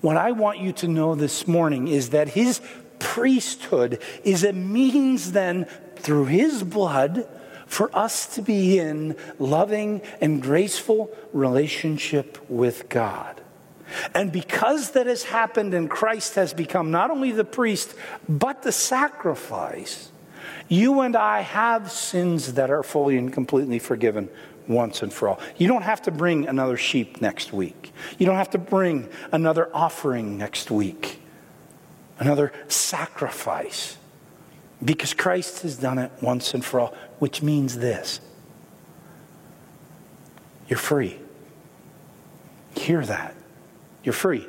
What 0.00 0.16
I 0.16 0.32
want 0.32 0.58
you 0.60 0.72
to 0.74 0.88
know 0.88 1.14
this 1.14 1.46
morning 1.46 1.88
is 1.88 2.10
that 2.10 2.30
his 2.30 2.60
priesthood 2.98 4.00
is 4.24 4.44
a 4.44 4.52
means 4.52 5.32
then 5.32 5.66
through 5.96 6.26
his 6.26 6.62
blood 6.62 7.28
for 7.70 7.96
us 7.96 8.26
to 8.34 8.42
be 8.42 8.80
in 8.80 9.14
loving 9.38 10.02
and 10.20 10.42
graceful 10.42 11.08
relationship 11.32 12.36
with 12.50 12.88
God. 12.88 13.40
And 14.12 14.32
because 14.32 14.90
that 14.90 15.06
has 15.06 15.22
happened 15.22 15.72
and 15.72 15.88
Christ 15.88 16.34
has 16.34 16.52
become 16.52 16.90
not 16.90 17.12
only 17.12 17.30
the 17.30 17.44
priest, 17.44 17.94
but 18.28 18.62
the 18.62 18.72
sacrifice, 18.72 20.10
you 20.68 21.00
and 21.00 21.14
I 21.14 21.42
have 21.42 21.92
sins 21.92 22.54
that 22.54 22.70
are 22.70 22.82
fully 22.82 23.16
and 23.16 23.32
completely 23.32 23.78
forgiven 23.78 24.28
once 24.66 25.00
and 25.02 25.12
for 25.12 25.28
all. 25.28 25.40
You 25.56 25.68
don't 25.68 25.82
have 25.82 26.02
to 26.02 26.10
bring 26.10 26.48
another 26.48 26.76
sheep 26.76 27.20
next 27.20 27.52
week. 27.52 27.92
You 28.18 28.26
don't 28.26 28.36
have 28.36 28.50
to 28.50 28.58
bring 28.58 29.08
another 29.30 29.70
offering 29.72 30.36
next 30.36 30.72
week, 30.72 31.20
another 32.18 32.52
sacrifice, 32.66 33.96
because 34.84 35.14
Christ 35.14 35.62
has 35.62 35.76
done 35.76 35.98
it 35.98 36.10
once 36.20 36.52
and 36.52 36.64
for 36.64 36.80
all, 36.80 36.94
which 37.20 37.40
means 37.42 37.78
this 37.78 38.20
you're 40.68 40.78
free. 40.78 41.18
Hear 42.76 43.04
that. 43.06 43.34
You're 44.04 44.12
free. 44.12 44.46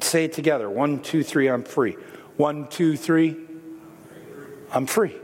Say 0.00 0.24
it 0.24 0.32
together. 0.32 0.68
One, 0.68 1.00
two, 1.00 1.22
three, 1.22 1.48
I'm 1.48 1.62
free. 1.62 1.96
One, 2.36 2.68
two, 2.68 2.96
three, 2.96 3.36
I'm 4.72 4.86
free. 4.86 5.14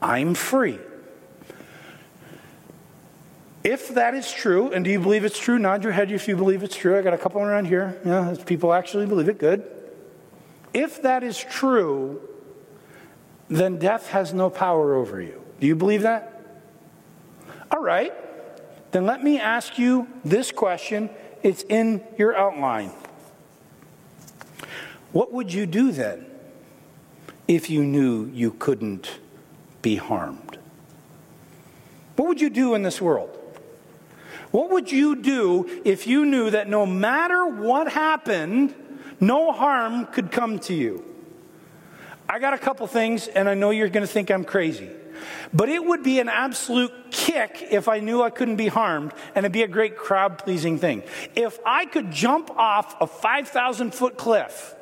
I'm 0.00 0.34
free. 0.34 0.78
If 3.62 3.94
that 3.94 4.14
is 4.14 4.30
true, 4.32 4.72
and 4.72 4.84
do 4.84 4.90
you 4.90 5.00
believe 5.00 5.24
it's 5.24 5.38
true? 5.38 5.58
Nod 5.58 5.82
your 5.82 5.92
head 5.92 6.10
if 6.10 6.26
you 6.26 6.36
believe 6.36 6.62
it's 6.62 6.76
true. 6.76 6.96
I 6.98 7.02
got 7.02 7.12
a 7.12 7.18
couple 7.18 7.42
around 7.42 7.66
here. 7.66 8.00
Yeah, 8.04 8.34
people 8.46 8.72
actually 8.72 9.06
believe 9.06 9.28
it. 9.28 9.38
Good. 9.38 9.64
If 10.72 11.02
that 11.02 11.22
is 11.22 11.36
true, 11.38 12.22
then 13.48 13.78
death 13.78 14.08
has 14.10 14.32
no 14.32 14.48
power 14.48 14.94
over 14.94 15.20
you. 15.20 15.39
Do 15.60 15.66
you 15.66 15.76
believe 15.76 16.02
that? 16.02 16.40
All 17.70 17.82
right. 17.82 18.12
Then 18.92 19.06
let 19.06 19.22
me 19.22 19.38
ask 19.38 19.78
you 19.78 20.08
this 20.24 20.50
question. 20.50 21.10
It's 21.42 21.62
in 21.62 22.02
your 22.18 22.36
outline. 22.36 22.90
What 25.12 25.32
would 25.32 25.52
you 25.52 25.66
do 25.66 25.92
then 25.92 26.26
if 27.46 27.70
you 27.70 27.84
knew 27.84 28.26
you 28.26 28.52
couldn't 28.52 29.18
be 29.82 29.96
harmed? 29.96 30.58
What 32.16 32.28
would 32.28 32.40
you 32.40 32.50
do 32.50 32.74
in 32.74 32.82
this 32.82 33.00
world? 33.00 33.36
What 34.50 34.70
would 34.70 34.90
you 34.90 35.16
do 35.16 35.82
if 35.84 36.06
you 36.06 36.26
knew 36.26 36.50
that 36.50 36.68
no 36.68 36.84
matter 36.84 37.46
what 37.46 37.92
happened, 37.92 38.74
no 39.20 39.52
harm 39.52 40.06
could 40.06 40.32
come 40.32 40.58
to 40.60 40.74
you? 40.74 41.04
I 42.28 42.38
got 42.38 42.54
a 42.54 42.58
couple 42.58 42.86
things, 42.86 43.28
and 43.28 43.48
I 43.48 43.54
know 43.54 43.70
you're 43.70 43.88
going 43.88 44.06
to 44.06 44.12
think 44.12 44.30
I'm 44.30 44.44
crazy. 44.44 44.90
But 45.52 45.68
it 45.68 45.84
would 45.84 46.02
be 46.02 46.20
an 46.20 46.28
absolute 46.28 46.92
kick 47.10 47.66
if 47.70 47.88
I 47.88 48.00
knew 48.00 48.22
I 48.22 48.30
couldn't 48.30 48.56
be 48.56 48.68
harmed, 48.68 49.12
and 49.34 49.44
it'd 49.44 49.52
be 49.52 49.62
a 49.62 49.68
great 49.68 49.96
crowd 49.96 50.38
pleasing 50.38 50.78
thing. 50.78 51.02
If 51.34 51.58
I 51.64 51.86
could 51.86 52.10
jump 52.10 52.50
off 52.50 53.00
a 53.00 53.06
5,000 53.06 53.94
foot 53.94 54.16
cliff 54.16 54.74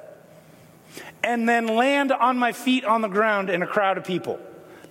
and 1.22 1.48
then 1.48 1.66
land 1.66 2.12
on 2.12 2.38
my 2.38 2.52
feet 2.52 2.84
on 2.84 3.00
the 3.00 3.08
ground 3.08 3.50
in 3.50 3.62
a 3.62 3.66
crowd 3.66 3.98
of 3.98 4.04
people, 4.04 4.38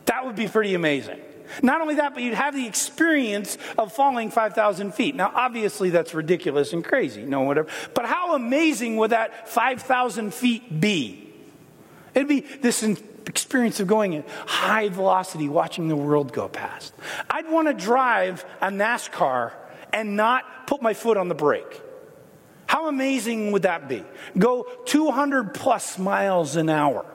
that 0.05 0.25
would 0.25 0.35
be 0.35 0.47
pretty 0.47 0.73
amazing. 0.73 1.19
Not 1.61 1.81
only 1.81 1.95
that, 1.95 2.13
but 2.13 2.23
you'd 2.23 2.33
have 2.33 2.55
the 2.55 2.67
experience 2.67 3.57
of 3.77 3.93
falling 3.93 4.31
5,000 4.31 4.93
feet. 4.93 5.15
Now, 5.15 5.31
obviously, 5.33 5.89
that's 5.89 6.13
ridiculous 6.13 6.73
and 6.73 6.83
crazy, 6.83 7.23
no, 7.23 7.41
whatever. 7.41 7.69
But 7.93 8.05
how 8.05 8.35
amazing 8.35 8.97
would 8.97 9.11
that 9.11 9.49
5,000 9.49 10.33
feet 10.33 10.79
be? 10.79 11.33
It'd 12.13 12.27
be 12.27 12.41
this 12.41 12.83
experience 13.27 13.79
of 13.79 13.87
going 13.87 14.15
at 14.15 14.27
high 14.45 14.89
velocity, 14.89 15.49
watching 15.49 15.87
the 15.87 15.95
world 15.95 16.33
go 16.33 16.47
past. 16.47 16.93
I'd 17.29 17.49
want 17.49 17.67
to 17.67 17.73
drive 17.73 18.45
a 18.61 18.67
NASCAR 18.67 19.53
and 19.93 20.15
not 20.15 20.67
put 20.67 20.81
my 20.81 20.93
foot 20.93 21.17
on 21.17 21.27
the 21.27 21.35
brake. 21.35 21.81
How 22.67 22.89
amazing 22.89 23.53
would 23.53 23.61
that 23.63 23.87
be? 23.87 24.03
Go 24.37 24.67
200 24.85 25.53
plus 25.53 25.97
miles 25.97 26.55
an 26.55 26.69
hour. 26.69 27.05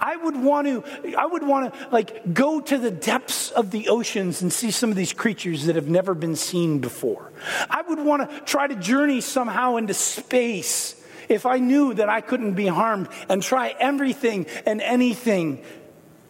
I 0.00 0.16
would 0.16 0.36
want 0.36 0.66
to, 0.68 1.16
I 1.16 1.26
would 1.26 1.42
want 1.42 1.74
to 1.74 1.88
like 1.90 2.32
go 2.32 2.60
to 2.60 2.78
the 2.78 2.92
depths 2.92 3.50
of 3.50 3.72
the 3.72 3.88
oceans 3.88 4.40
and 4.40 4.52
see 4.52 4.70
some 4.70 4.90
of 4.90 4.96
these 4.96 5.12
creatures 5.12 5.66
that 5.66 5.74
have 5.74 5.88
never 5.88 6.14
been 6.14 6.36
seen 6.36 6.78
before. 6.78 7.32
I 7.68 7.82
would 7.82 7.98
want 7.98 8.30
to 8.30 8.40
try 8.40 8.68
to 8.68 8.76
journey 8.76 9.20
somehow 9.20 9.76
into 9.76 9.94
space 9.94 11.00
if 11.28 11.46
I 11.46 11.58
knew 11.58 11.94
that 11.94 12.08
I 12.08 12.20
couldn't 12.20 12.54
be 12.54 12.66
harmed 12.66 13.08
and 13.28 13.42
try 13.42 13.74
everything 13.78 14.46
and 14.66 14.80
anything 14.80 15.62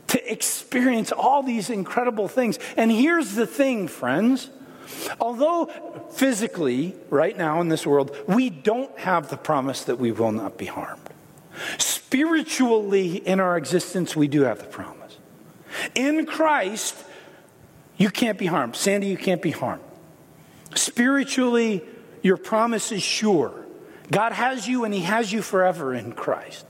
to 0.08 0.32
experience 0.32 1.12
all 1.12 1.42
these 1.42 1.70
incredible 1.70 2.28
things. 2.28 2.58
And 2.76 2.90
here's 2.90 3.34
the 3.34 3.46
thing, 3.46 3.88
friends. 3.88 4.50
Although 5.20 5.66
physically, 6.12 6.94
right 7.10 7.36
now 7.36 7.60
in 7.60 7.68
this 7.68 7.86
world, 7.86 8.16
we 8.28 8.50
don't 8.50 8.96
have 8.98 9.30
the 9.30 9.36
promise 9.36 9.84
that 9.84 9.98
we 9.98 10.12
will 10.12 10.32
not 10.32 10.58
be 10.58 10.66
harmed. 10.66 11.00
Spiritually, 11.78 13.16
in 13.16 13.40
our 13.40 13.56
existence, 13.56 14.14
we 14.14 14.28
do 14.28 14.42
have 14.42 14.58
the 14.58 14.66
promise. 14.66 15.18
In 15.94 16.26
Christ, 16.26 16.96
you 17.96 18.10
can't 18.10 18.38
be 18.38 18.46
harmed. 18.46 18.76
Sandy, 18.76 19.08
you 19.08 19.16
can't 19.16 19.42
be 19.42 19.50
harmed. 19.50 19.82
Spiritually, 20.74 21.82
your 22.22 22.36
promise 22.36 22.92
is 22.92 23.02
sure. 23.02 23.63
God 24.10 24.32
has 24.32 24.68
you 24.68 24.84
and 24.84 24.92
He 24.92 25.00
has 25.00 25.32
you 25.32 25.42
forever 25.42 25.94
in 25.94 26.12
Christ. 26.12 26.66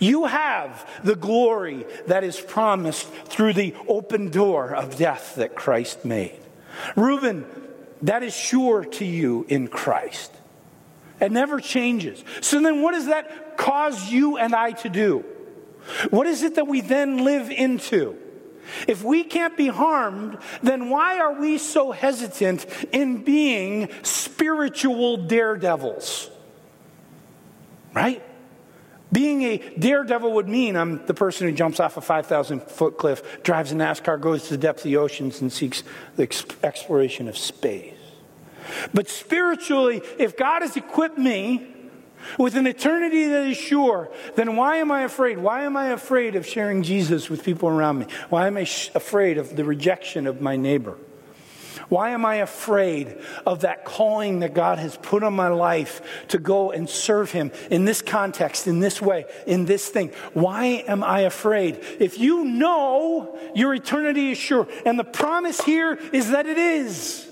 You 0.00 0.26
have 0.26 0.88
the 1.02 1.16
glory 1.16 1.86
that 2.06 2.24
is 2.24 2.40
promised 2.40 3.08
through 3.08 3.54
the 3.54 3.74
open 3.86 4.30
door 4.30 4.74
of 4.74 4.96
death 4.96 5.34
that 5.36 5.54
Christ 5.54 6.04
made. 6.04 6.40
Reuben, 6.96 7.44
that 8.02 8.22
is 8.22 8.34
sure 8.34 8.84
to 8.84 9.04
you 9.04 9.46
in 9.48 9.68
Christ. 9.68 10.32
It 11.20 11.32
never 11.32 11.60
changes. 11.60 12.22
So 12.40 12.60
then, 12.60 12.82
what 12.82 12.92
does 12.92 13.06
that 13.06 13.56
cause 13.56 14.10
you 14.10 14.36
and 14.36 14.54
I 14.54 14.72
to 14.72 14.88
do? 14.88 15.24
What 16.10 16.26
is 16.26 16.42
it 16.42 16.56
that 16.56 16.66
we 16.66 16.80
then 16.80 17.24
live 17.24 17.50
into? 17.50 18.16
If 18.88 19.04
we 19.04 19.24
can't 19.24 19.56
be 19.56 19.68
harmed, 19.68 20.38
then 20.62 20.88
why 20.88 21.18
are 21.18 21.38
we 21.38 21.58
so 21.58 21.92
hesitant 21.92 22.66
in 22.92 23.22
being 23.22 23.90
spiritual 24.02 25.18
daredevils? 25.18 26.30
Right? 27.94 28.22
Being 29.12 29.42
a 29.42 29.58
daredevil 29.78 30.32
would 30.32 30.48
mean 30.48 30.76
I'm 30.76 31.06
the 31.06 31.14
person 31.14 31.48
who 31.48 31.54
jumps 31.54 31.78
off 31.78 31.96
a 31.96 32.00
5,000 32.00 32.62
foot 32.62 32.98
cliff, 32.98 33.42
drives 33.44 33.70
a 33.70 33.76
NASCAR, 33.76 34.20
goes 34.20 34.44
to 34.44 34.50
the 34.50 34.58
depths 34.58 34.82
of 34.82 34.90
the 34.90 34.96
oceans, 34.96 35.40
and 35.40 35.52
seeks 35.52 35.84
the 36.16 36.24
exploration 36.64 37.28
of 37.28 37.38
space. 37.38 37.94
But 38.92 39.08
spiritually, 39.08 40.02
if 40.18 40.36
God 40.36 40.62
has 40.62 40.76
equipped 40.76 41.18
me 41.18 41.64
with 42.38 42.56
an 42.56 42.66
eternity 42.66 43.28
that 43.28 43.46
is 43.46 43.56
sure, 43.56 44.10
then 44.34 44.56
why 44.56 44.78
am 44.78 44.90
I 44.90 45.02
afraid? 45.02 45.38
Why 45.38 45.62
am 45.62 45.76
I 45.76 45.88
afraid 45.88 46.34
of 46.34 46.46
sharing 46.46 46.82
Jesus 46.82 47.30
with 47.30 47.44
people 47.44 47.68
around 47.68 47.98
me? 47.98 48.06
Why 48.30 48.46
am 48.46 48.56
I 48.56 48.64
sh- 48.64 48.90
afraid 48.94 49.38
of 49.38 49.54
the 49.54 49.64
rejection 49.64 50.26
of 50.26 50.40
my 50.40 50.56
neighbor? 50.56 50.96
Why 51.88 52.10
am 52.10 52.24
I 52.24 52.36
afraid 52.36 53.18
of 53.46 53.60
that 53.60 53.84
calling 53.84 54.40
that 54.40 54.54
God 54.54 54.78
has 54.78 54.96
put 54.96 55.22
on 55.22 55.34
my 55.34 55.48
life 55.48 56.02
to 56.28 56.38
go 56.38 56.70
and 56.70 56.88
serve 56.88 57.30
Him 57.30 57.52
in 57.70 57.84
this 57.84 58.02
context, 58.02 58.66
in 58.66 58.80
this 58.80 59.00
way, 59.00 59.26
in 59.46 59.64
this 59.64 59.88
thing? 59.88 60.10
Why 60.32 60.84
am 60.86 61.02
I 61.02 61.20
afraid? 61.20 61.80
If 62.00 62.18
you 62.18 62.44
know 62.44 63.38
your 63.54 63.74
eternity 63.74 64.32
is 64.32 64.38
sure, 64.38 64.66
and 64.84 64.98
the 64.98 65.04
promise 65.04 65.60
here 65.60 65.98
is 66.12 66.30
that 66.30 66.46
it 66.46 66.58
is. 66.58 67.28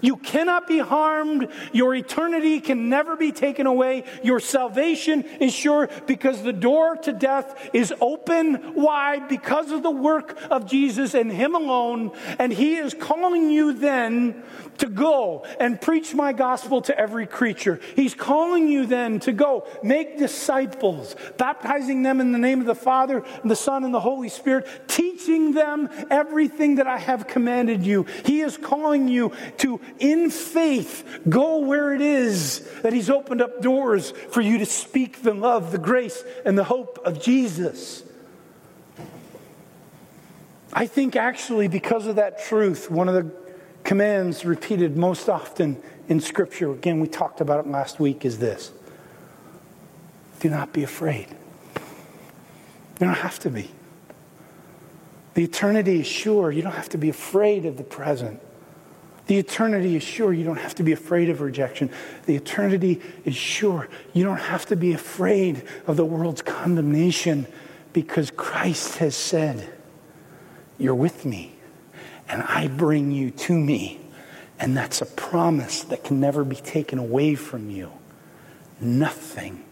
You 0.00 0.16
cannot 0.16 0.66
be 0.66 0.78
harmed. 0.78 1.48
Your 1.72 1.94
eternity 1.94 2.60
can 2.60 2.88
never 2.88 3.16
be 3.16 3.32
taken 3.32 3.66
away. 3.66 4.04
Your 4.22 4.40
salvation 4.40 5.22
is 5.40 5.52
sure 5.52 5.88
because 6.06 6.42
the 6.42 6.52
door 6.52 6.96
to 6.96 7.12
death 7.12 7.70
is 7.72 7.92
open 8.00 8.74
wide 8.74 9.28
because 9.28 9.70
of 9.70 9.82
the 9.82 9.90
work 9.90 10.38
of 10.50 10.66
Jesus 10.66 11.14
and 11.14 11.30
Him 11.30 11.54
alone. 11.54 12.12
And 12.38 12.52
He 12.52 12.76
is 12.76 12.94
calling 12.94 13.50
you 13.50 13.72
then 13.72 14.42
to 14.78 14.88
go 14.88 15.44
and 15.58 15.80
preach 15.80 16.14
my 16.14 16.32
gospel 16.32 16.82
to 16.82 16.98
every 16.98 17.26
creature. 17.26 17.80
He's 17.94 18.14
calling 18.14 18.68
you 18.68 18.86
then 18.86 19.20
to 19.20 19.32
go 19.32 19.66
make 19.82 20.18
disciples, 20.18 21.16
baptizing 21.36 22.02
them 22.02 22.20
in 22.20 22.32
the 22.32 22.38
name 22.38 22.60
of 22.60 22.66
the 22.66 22.74
Father, 22.74 23.24
and 23.42 23.50
the 23.50 23.56
Son, 23.56 23.84
and 23.84 23.94
the 23.94 24.00
Holy 24.00 24.28
Spirit, 24.28 24.66
teaching 24.88 25.52
them 25.52 25.88
everything 26.10 26.76
that 26.76 26.86
I 26.86 26.98
have 26.98 27.26
commanded 27.26 27.84
you. 27.84 28.06
He 28.24 28.40
is 28.40 28.56
calling 28.56 29.08
you 29.08 29.32
to, 29.58 29.75
in 29.98 30.30
faith, 30.30 31.20
go 31.28 31.58
where 31.58 31.94
it 31.94 32.00
is 32.00 32.68
that 32.82 32.92
He's 32.92 33.10
opened 33.10 33.40
up 33.40 33.62
doors 33.62 34.12
for 34.30 34.40
you 34.40 34.58
to 34.58 34.66
speak 34.66 35.22
the 35.22 35.34
love, 35.34 35.72
the 35.72 35.78
grace, 35.78 36.24
and 36.44 36.56
the 36.56 36.64
hope 36.64 36.98
of 37.04 37.20
Jesus. 37.20 38.02
I 40.72 40.86
think 40.86 41.16
actually, 41.16 41.68
because 41.68 42.06
of 42.06 42.16
that 42.16 42.44
truth, 42.44 42.90
one 42.90 43.08
of 43.08 43.14
the 43.14 43.32
commands 43.84 44.44
repeated 44.44 44.96
most 44.96 45.28
often 45.28 45.80
in 46.08 46.20
Scripture, 46.20 46.70
again, 46.70 47.00
we 47.00 47.08
talked 47.08 47.40
about 47.40 47.64
it 47.64 47.70
last 47.70 47.98
week, 47.98 48.24
is 48.24 48.38
this 48.38 48.72
Do 50.40 50.50
not 50.50 50.72
be 50.72 50.82
afraid. 50.82 51.28
You 53.00 53.06
don't 53.06 53.14
have 53.14 53.38
to 53.40 53.50
be. 53.50 53.70
The 55.34 55.44
eternity 55.44 56.00
is 56.00 56.06
sure. 56.06 56.50
You 56.50 56.62
don't 56.62 56.72
have 56.72 56.88
to 56.90 56.98
be 56.98 57.10
afraid 57.10 57.66
of 57.66 57.76
the 57.76 57.84
present. 57.84 58.40
The 59.26 59.38
eternity 59.38 59.96
is 59.96 60.02
sure. 60.02 60.32
You 60.32 60.44
don't 60.44 60.58
have 60.58 60.76
to 60.76 60.82
be 60.82 60.92
afraid 60.92 61.28
of 61.30 61.40
rejection. 61.40 61.90
The 62.26 62.36
eternity 62.36 63.02
is 63.24 63.34
sure. 63.34 63.88
You 64.12 64.24
don't 64.24 64.38
have 64.38 64.66
to 64.66 64.76
be 64.76 64.92
afraid 64.92 65.64
of 65.86 65.96
the 65.96 66.04
world's 66.04 66.42
condemnation 66.42 67.46
because 67.92 68.30
Christ 68.30 68.98
has 68.98 69.16
said, 69.16 69.68
You're 70.78 70.94
with 70.94 71.24
me 71.24 71.56
and 72.28 72.42
I 72.42 72.68
bring 72.68 73.10
you 73.10 73.30
to 73.30 73.52
me. 73.52 74.00
And 74.58 74.76
that's 74.76 75.02
a 75.02 75.06
promise 75.06 75.82
that 75.84 76.04
can 76.04 76.20
never 76.20 76.44
be 76.44 76.56
taken 76.56 76.98
away 76.98 77.34
from 77.34 77.70
you. 77.70 77.92
Nothing 78.80 79.64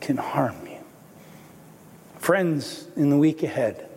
can 0.00 0.16
harm 0.16 0.66
you. 0.66 0.78
Friends, 2.18 2.88
in 2.96 3.10
the 3.10 3.16
week 3.16 3.42
ahead, 3.42 3.87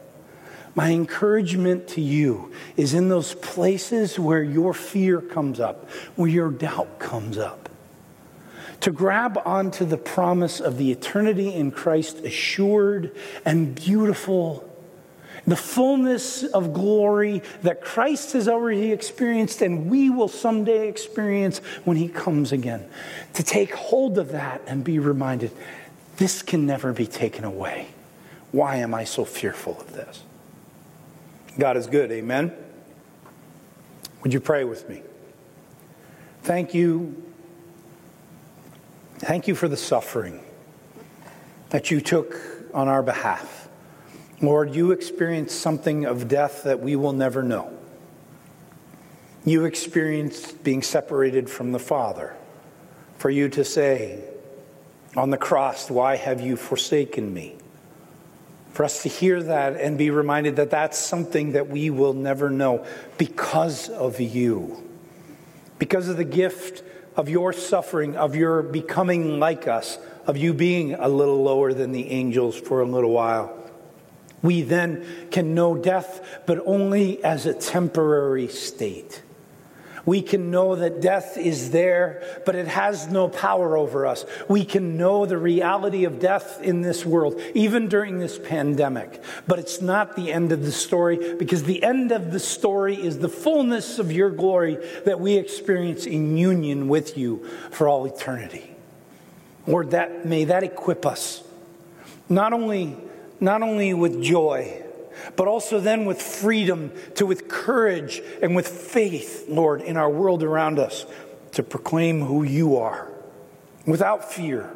my 0.76 0.92
encouragement 0.92 1.88
to 1.90 2.02
you 2.02 2.52
is 2.78 2.94
in 2.94 3.10
those 3.10 3.34
places 3.36 4.18
where 4.18 4.44
your 4.44 4.74
fear 4.74 5.20
comes 5.20 5.60
up, 5.60 5.90
where 6.16 6.30
your 6.30 6.50
doubt 6.50 7.00
comes 7.00 7.38
up, 7.38 7.70
to 8.82 8.92
grab 8.92 9.40
onto 9.46 9.86
the 9.86 9.98
promise 9.98 10.60
of 10.60 10.78
the 10.78 10.92
eternity 10.92 11.54
in 11.54 11.72
Christ, 11.72 12.20
assured 12.20 13.16
and 13.46 13.76
beautiful, 13.76 14.68
the 15.46 15.56
fullness 15.56 16.44
of 16.44 16.74
glory 16.74 17.42
that 17.64 17.82
Christ 17.82 18.34
has 18.34 18.48
already 18.48 18.92
experienced 18.92 19.62
and 19.62 19.90
we 19.90 20.10
will 20.10 20.28
someday 20.28 20.88
experience 20.88 21.60
when 21.84 21.98
he 21.98 22.08
comes 22.08 22.52
again. 22.52 22.88
To 23.34 23.44
take 23.44 23.74
hold 23.74 24.18
of 24.18 24.32
that 24.32 24.62
and 24.68 24.84
be 24.84 25.00
reminded 25.00 25.52
this 26.18 26.42
can 26.42 26.66
never 26.66 26.94
be 26.94 27.08
taken 27.08 27.44
away. 27.44 27.88
Why 28.52 28.78
am 28.78 28.94
I 28.94 29.04
so 29.04 29.26
fearful 29.26 29.80
of 29.80 29.94
this? 29.94 30.24
God 31.58 31.78
is 31.78 31.88
good, 31.88 32.12
amen? 32.12 32.54
Would 34.24 34.34
you 34.34 34.40
pray 34.40 34.64
with 34.64 34.88
me? 34.88 35.02
Thank 36.44 36.74
you. 36.74 37.24
Thank 39.20 39.48
you 39.48 39.56
for 39.56 39.68
the 39.68 39.78
suffering 39.78 40.44
that 41.70 41.92
you 41.92 42.02
took 42.02 42.36
on 42.74 42.88
our 42.88 43.04
behalf. 43.04 43.70
Lord, 44.42 44.74
you 44.74 44.92
experienced 44.92 45.60
something 45.60 46.06
of 46.06 46.28
death 46.28 46.64
that 46.64 46.80
we 46.80 46.96
will 46.96 47.14
never 47.14 47.44
know. 47.44 47.78
You 49.46 49.66
experienced 49.66 50.64
being 50.64 50.82
separated 50.82 51.50
from 51.50 51.72
the 51.72 51.80
Father. 51.80 52.36
For 53.18 53.30
you 53.30 53.50
to 53.50 53.64
say 53.64 54.24
on 55.16 55.30
the 55.30 55.38
cross, 55.38 55.92
Why 55.92 56.16
have 56.16 56.42
you 56.42 56.56
forsaken 56.56 57.34
me? 57.34 57.56
For 58.74 58.86
us 58.86 59.04
to 59.04 59.10
hear 59.10 59.44
that 59.44 59.76
and 59.76 59.98
be 59.98 60.10
reminded 60.10 60.56
that 60.56 60.70
that's 60.70 60.98
something 60.98 61.54
that 61.54 61.70
we 61.70 61.90
will 61.90 62.14
never 62.14 62.50
know 62.50 62.86
because 63.18 63.90
of 63.90 64.20
you. 64.20 64.88
Because 65.78 66.08
of 66.08 66.18
the 66.18 66.24
gift 66.24 66.84
of 67.16 67.28
your 67.28 67.52
suffering, 67.54 68.16
of 68.16 68.36
your 68.36 68.64
becoming 68.64 69.40
like 69.40 69.68
us, 69.68 69.98
of 70.26 70.38
you 70.38 70.54
being 70.54 70.94
a 70.94 71.10
little 71.10 71.44
lower 71.44 71.74
than 71.74 71.92
the 71.92 72.10
angels 72.12 72.58
for 72.58 72.82
a 72.82 72.86
little 72.86 73.12
while. 73.12 73.58
We 74.42 74.62
then 74.62 75.06
can 75.30 75.54
know 75.54 75.76
death, 75.76 76.42
but 76.46 76.62
only 76.66 77.24
as 77.24 77.46
a 77.46 77.54
temporary 77.54 78.48
state. 78.48 79.22
We 80.06 80.22
can 80.22 80.50
know 80.50 80.76
that 80.76 81.02
death 81.02 81.38
is 81.38 81.72
there, 81.72 82.42
but 82.46 82.56
it 82.56 82.68
has 82.68 83.08
no 83.08 83.30
power 83.30 83.78
over 83.78 84.06
us. 84.06 84.26
We 84.48 84.66
can 84.66 84.98
know 84.98 85.26
the 85.26 85.38
reality 85.38 86.06
of 86.06 86.20
death 86.20 86.60
in 86.62 86.82
this 86.82 87.06
world, 87.06 87.40
even 87.54 87.88
during 87.88 88.20
this 88.20 88.40
pandemic. 88.40 89.22
But 89.48 89.60
it's 89.60 89.82
not 89.82 90.16
the 90.16 90.32
end 90.32 90.52
of 90.52 90.64
the 90.64 90.72
story, 90.72 91.36
because 91.36 91.64
the 91.64 91.84
end 91.84 92.12
of 92.12 92.32
the 92.32 92.40
story 92.40 92.96
is 92.96 93.20
the 93.20 93.30
fullness 93.30 94.00
of 94.00 94.12
your 94.12 94.32
glory 94.32 94.78
that 95.06 95.20
we 95.20 95.36
experience 95.36 96.06
in 96.06 96.38
union 96.38 96.88
with 96.88 97.18
you 97.18 97.48
for 97.70 97.88
all 97.88 98.06
eternity. 98.06 98.72
Lord, 99.68 99.92
that, 99.92 100.26
may 100.26 100.46
that 100.46 100.64
equip 100.64 101.06
us, 101.06 101.44
not 102.28 102.54
only, 102.54 102.98
not 103.40 103.62
only 103.62 103.94
with 103.94 104.24
joy, 104.24 104.84
but 105.36 105.48
also 105.48 105.80
then 105.80 106.06
with 106.06 106.22
freedom, 106.22 106.92
to 107.16 107.26
with 107.26 107.48
courage 107.48 108.22
and 108.42 108.56
with 108.56 108.68
faith, 108.68 109.46
Lord, 109.48 109.82
in 109.82 109.98
our 109.98 110.10
world 110.10 110.44
around 110.44 110.80
us, 110.80 111.06
to 111.54 111.64
proclaim 111.64 112.22
who 112.22 112.44
you 112.44 112.78
are 112.78 113.12
without 113.86 114.32
fear, 114.32 114.70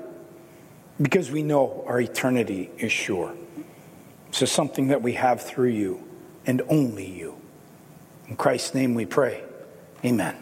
because 1.02 1.32
we 1.32 1.44
know 1.44 1.84
our 1.88 2.00
eternity 2.00 2.70
is 2.78 2.92
sure. 2.92 3.34
So, 4.32 4.46
something 4.46 4.90
that 4.90 5.02
we 5.02 5.14
have 5.14 5.42
through 5.42 5.70
you 5.70 6.04
and 6.46 6.62
only 6.68 7.10
you. 7.10 7.40
In 8.28 8.36
Christ's 8.36 8.74
name 8.74 8.94
we 8.94 9.06
pray. 9.06 9.44
Amen. 10.04 10.36